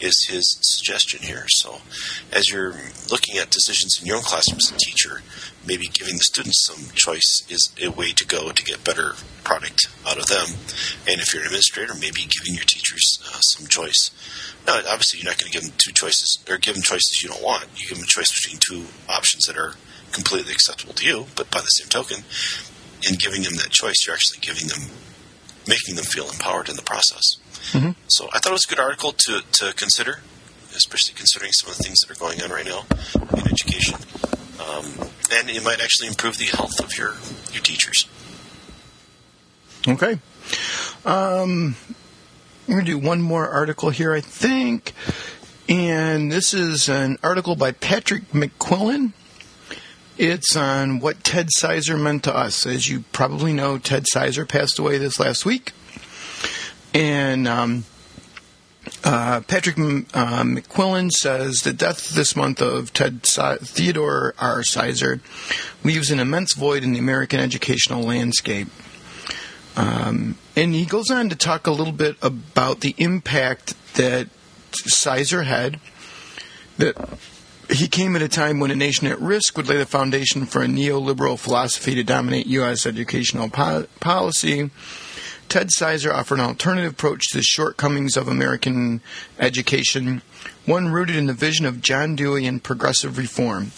[0.00, 1.44] is his suggestion here.
[1.48, 1.80] So,
[2.32, 2.74] as you're
[3.10, 5.22] looking at decisions in your own classroom as a teacher,
[5.66, 9.14] maybe giving the students some choice is a way to go to get better
[9.44, 10.46] product out of them.
[11.08, 14.10] And if you're an administrator, maybe giving your teachers uh, some choice.
[14.66, 17.30] Now, obviously, you're not going to give them two choices or give them choices you
[17.30, 17.66] don't want.
[17.76, 19.74] You give them a choice between two options that are
[20.12, 22.24] completely acceptable to you, but by the same token,
[23.08, 24.80] in giving them that choice, you're actually giving them,
[25.66, 27.36] making them feel empowered in the process.
[27.72, 27.94] Mhm.
[28.08, 30.20] So I thought it was a good article to, to consider,
[30.74, 32.86] especially considering some of the things that are going on right now
[33.36, 33.96] in education.
[34.58, 37.16] Um, and it might actually improve the health of your,
[37.52, 38.06] your teachers.
[39.86, 40.18] Okay.
[41.04, 41.76] Um,
[42.66, 44.92] we're going to do one more article here, I think.
[45.68, 49.12] And this is an article by Patrick McQuillan.
[50.18, 52.66] It's on what Ted Sizer meant to us.
[52.66, 55.72] As you probably know, Ted Sizer passed away this last week.
[56.92, 57.84] And um,
[59.04, 64.64] uh, Patrick uh, McQuillan says the death this month of Ted Theodore R.
[64.64, 65.20] Sizer
[65.84, 68.66] leaves an immense void in the American educational landscape.
[69.76, 74.26] Um, and he goes on to talk a little bit about the impact that
[74.72, 75.78] Sizer had.
[76.78, 76.96] That
[77.70, 80.62] he came at a time when a nation at risk would lay the foundation for
[80.62, 82.86] a neoliberal philosophy to dominate U.S.
[82.86, 84.70] educational po- policy.
[85.48, 89.00] Ted Sizer offered an alternative approach to the shortcomings of American
[89.38, 90.22] education,
[90.66, 93.72] one rooted in the vision of John Dewey and progressive reform.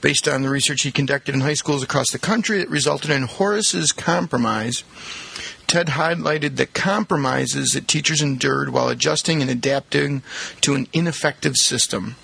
[0.00, 3.24] Based on the research he conducted in high schools across the country, it resulted in
[3.24, 4.84] Horace's Compromise.
[5.66, 10.22] Ted highlighted the compromises that teachers endured while adjusting and adapting
[10.60, 12.16] to an ineffective system.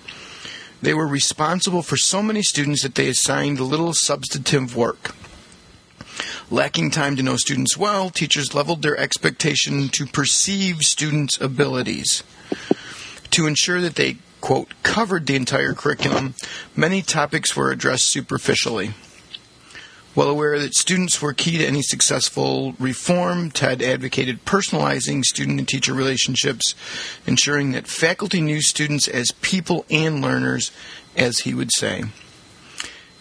[0.85, 5.15] They were responsible for so many students that they assigned little substantive work.
[6.51, 12.21] Lacking time to know students well, teachers leveled their expectation to perceive students' abilities.
[13.31, 16.35] To ensure that they, quote, covered the entire curriculum,
[16.75, 18.93] many topics were addressed superficially.
[20.15, 25.67] Well aware that students were key to any successful reform, Ted advocated personalizing student and
[25.67, 26.73] teacher relationships,
[27.27, 30.71] ensuring that faculty knew students as people and learners,
[31.17, 32.05] as he would say.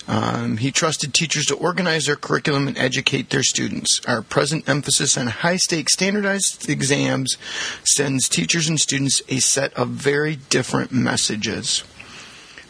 [0.07, 4.01] Um, he trusted teachers to organize their curriculum and educate their students.
[4.07, 7.36] Our present emphasis on high stakes standardized exams
[7.84, 11.82] sends teachers and students a set of very different messages.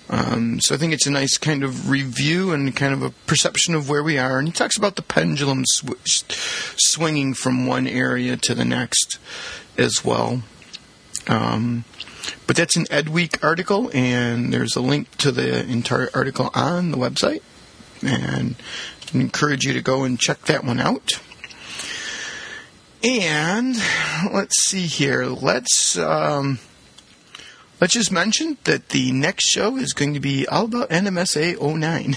[0.08, 3.74] Um, so I think it's a nice kind of review and kind of a perception
[3.74, 4.38] of where we are.
[4.38, 6.24] And he talks about the pendulum sw-
[6.76, 9.18] swinging from one area to the next
[9.78, 10.42] as well.
[11.26, 11.84] Um,
[12.46, 16.90] but that's an Ed Week article, and there's a link to the entire article on
[16.90, 17.42] the website.
[18.02, 18.56] And
[19.14, 21.12] I encourage you to go and check that one out.
[23.02, 23.76] And
[24.32, 25.24] let's see here.
[25.24, 25.98] Let's.
[25.98, 26.58] Um,
[27.84, 32.16] Let's just mention that the next show is going to be all about NMSA 09.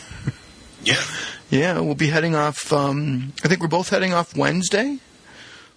[0.81, 1.03] Yeah.
[1.49, 2.71] yeah, we'll be heading off.
[2.71, 4.99] Um, I think we're both heading off Wednesday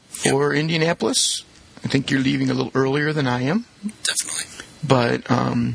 [0.09, 1.43] for Indianapolis.
[1.85, 3.67] I think you're leaving a little earlier than I am,
[4.05, 4.65] Definitely.
[4.87, 5.75] but um,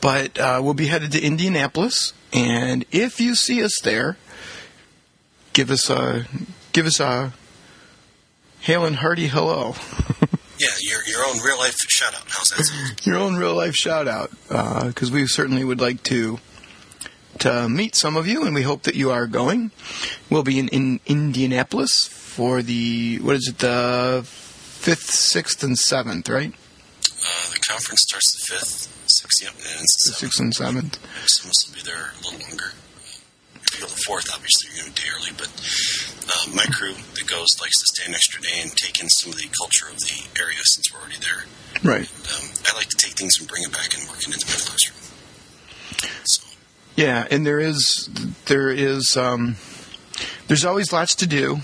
[0.00, 2.12] but uh, we'll be headed to Indianapolis.
[2.32, 4.16] And if you see us there,
[5.52, 6.26] give us a
[6.72, 7.34] give us a
[8.58, 9.76] hail and hearty hello.
[10.58, 12.22] Yeah, your your own real life shout out.
[12.28, 13.00] How's that sound?
[13.06, 16.38] Your own real life shout out, because we certainly would like to
[17.40, 19.70] to meet some of you, and we hope that you are going.
[20.28, 26.28] We'll be in, in Indianapolis for the what is it the fifth, sixth, and seventh,
[26.28, 26.52] right?
[26.52, 30.18] Uh, the conference starts the fifth, sixth, yep, and The it's the seventh.
[30.18, 30.98] sixth and seventh.
[31.26, 32.72] Some will be there a little longer.
[33.78, 35.50] You the fourth, obviously you're going to be early, but
[36.26, 39.30] uh, my crew that goes likes to stay an extra day and take in some
[39.32, 41.46] of the culture of the area since we're already there.
[41.84, 42.10] Right.
[42.34, 44.58] Um, I like to take things and bring it back and work it into my
[44.58, 44.98] classroom.
[46.24, 46.42] So,
[46.96, 48.10] Yeah, and there is
[48.46, 49.56] there is um,
[50.48, 51.60] there's always lots to do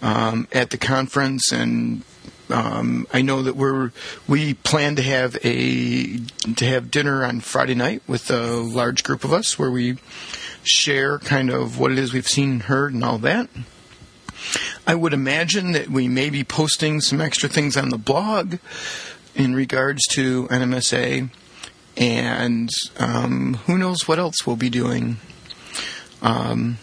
[0.00, 2.02] um, at the conference, and
[2.48, 3.92] um, I know that we're
[4.26, 6.16] we plan to have a
[6.56, 9.98] to have dinner on Friday night with a large group of us where we
[10.66, 13.48] share kind of what it is we've seen and heard and all that.
[14.86, 18.56] I would imagine that we may be posting some extra things on the blog
[19.34, 21.30] in regards to NMSA
[21.96, 25.16] and um, who knows what else we'll be doing.
[26.22, 26.78] Um,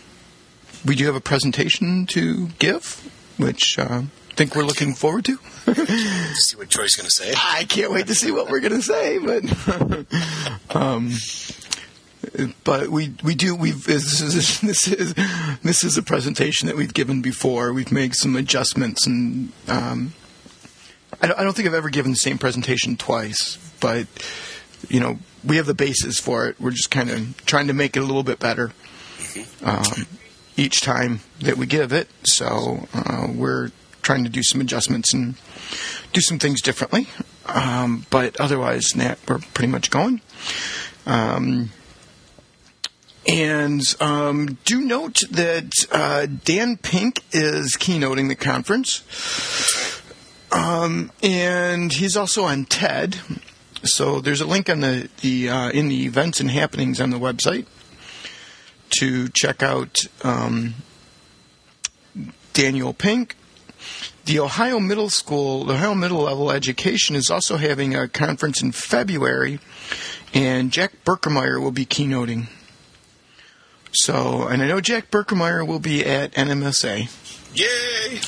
[0.86, 5.38] we do have a presentation to give, which uh, I think we're looking forward to.
[5.68, 7.34] let's see what Troy's going to say.
[7.36, 11.12] I can't wait to see what we're going to say, but um,
[12.64, 15.14] but we we do we've this is this is
[15.64, 17.74] this is a presentation that we've given before.
[17.74, 20.14] We've made some adjustments, and um,
[21.22, 24.08] I don't, I don't think I've ever given the same presentation twice, but
[24.90, 26.60] you know we have the basis for it.
[26.60, 28.72] We're just kind of trying to make it a little bit better
[29.64, 30.08] um,
[30.58, 32.08] each time that we give it.
[32.24, 35.36] So uh, we're trying to do some adjustments and
[36.14, 37.08] do some things differently.
[37.48, 40.22] Um, but otherwise, Nat, we're pretty much going.
[41.06, 41.72] Um,
[43.28, 49.04] and um, do note that uh, Dan Pink is keynoting the conference.
[50.52, 53.18] Um, and he's also on TED.
[53.84, 57.18] So there's a link on the, the uh, in the events and happenings on the
[57.18, 57.66] website
[59.00, 60.76] to check out um,
[62.54, 63.36] Daniel Pink.
[64.26, 68.72] The Ohio Middle School, the Ohio Middle Level Education is also having a conference in
[68.72, 69.60] February,
[70.32, 72.48] and Jack Berckemeyer will be keynoting.
[73.94, 77.10] So, and I know Jack Berckemeyer will be at NMSA.
[77.56, 78.22] Yay!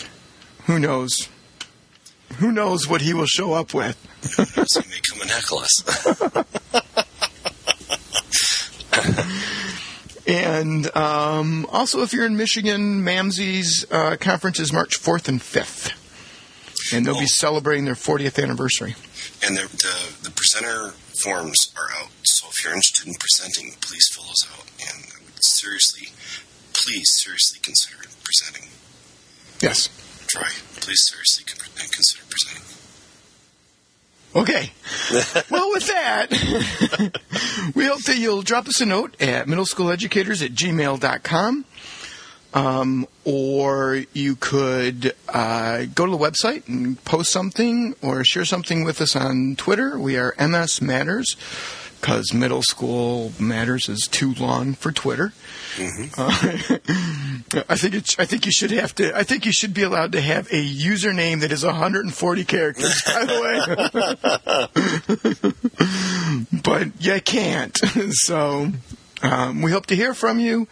[0.65, 1.27] Who knows?
[2.37, 3.97] Who knows what he will show up with?
[4.37, 4.41] He
[4.89, 6.43] may come and heckle us.
[10.25, 15.91] And um, also, if you're in Michigan, MAMSE's uh, conference is March 4th and 5th.
[16.95, 17.27] And they'll be Oh.
[17.27, 18.95] celebrating their 40th anniversary.
[19.45, 22.09] and the, the, the presenter forms are out.
[22.23, 24.65] So if you're interested in presenting, please fill those out.
[24.93, 25.03] And
[25.43, 26.09] seriously,
[26.73, 28.69] please seriously consider presenting.
[29.61, 29.89] Yes.
[30.27, 30.49] Try.
[30.81, 31.59] Please seriously con-
[31.91, 32.63] consider presenting.
[34.35, 34.71] Okay.
[35.51, 36.31] well, with that,
[37.75, 41.65] we hope that you'll drop us a note at middleschooleducators at gmail.com.
[42.55, 48.83] Um, or you could uh, go to the website and post something or share something
[48.83, 49.97] with us on Twitter.
[49.97, 51.35] We are MS Matters
[52.03, 55.31] because Middle School Matters is too long for Twitter.
[56.17, 56.27] Uh,
[57.69, 58.19] I think it's.
[58.19, 59.17] I think you should have to.
[59.17, 63.01] I think you should be allowed to have a username that is 140 characters.
[63.05, 63.39] By the
[66.51, 67.79] way, but you can't.
[68.25, 68.69] So
[69.21, 70.67] um, we hope to hear from you,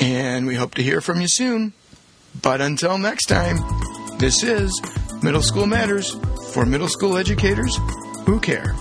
[0.00, 1.72] and we hope to hear from you soon.
[2.42, 3.58] But until next time,
[4.18, 4.72] this is
[5.22, 6.16] Middle School Matters
[6.52, 7.78] for middle school educators
[8.26, 8.74] who care.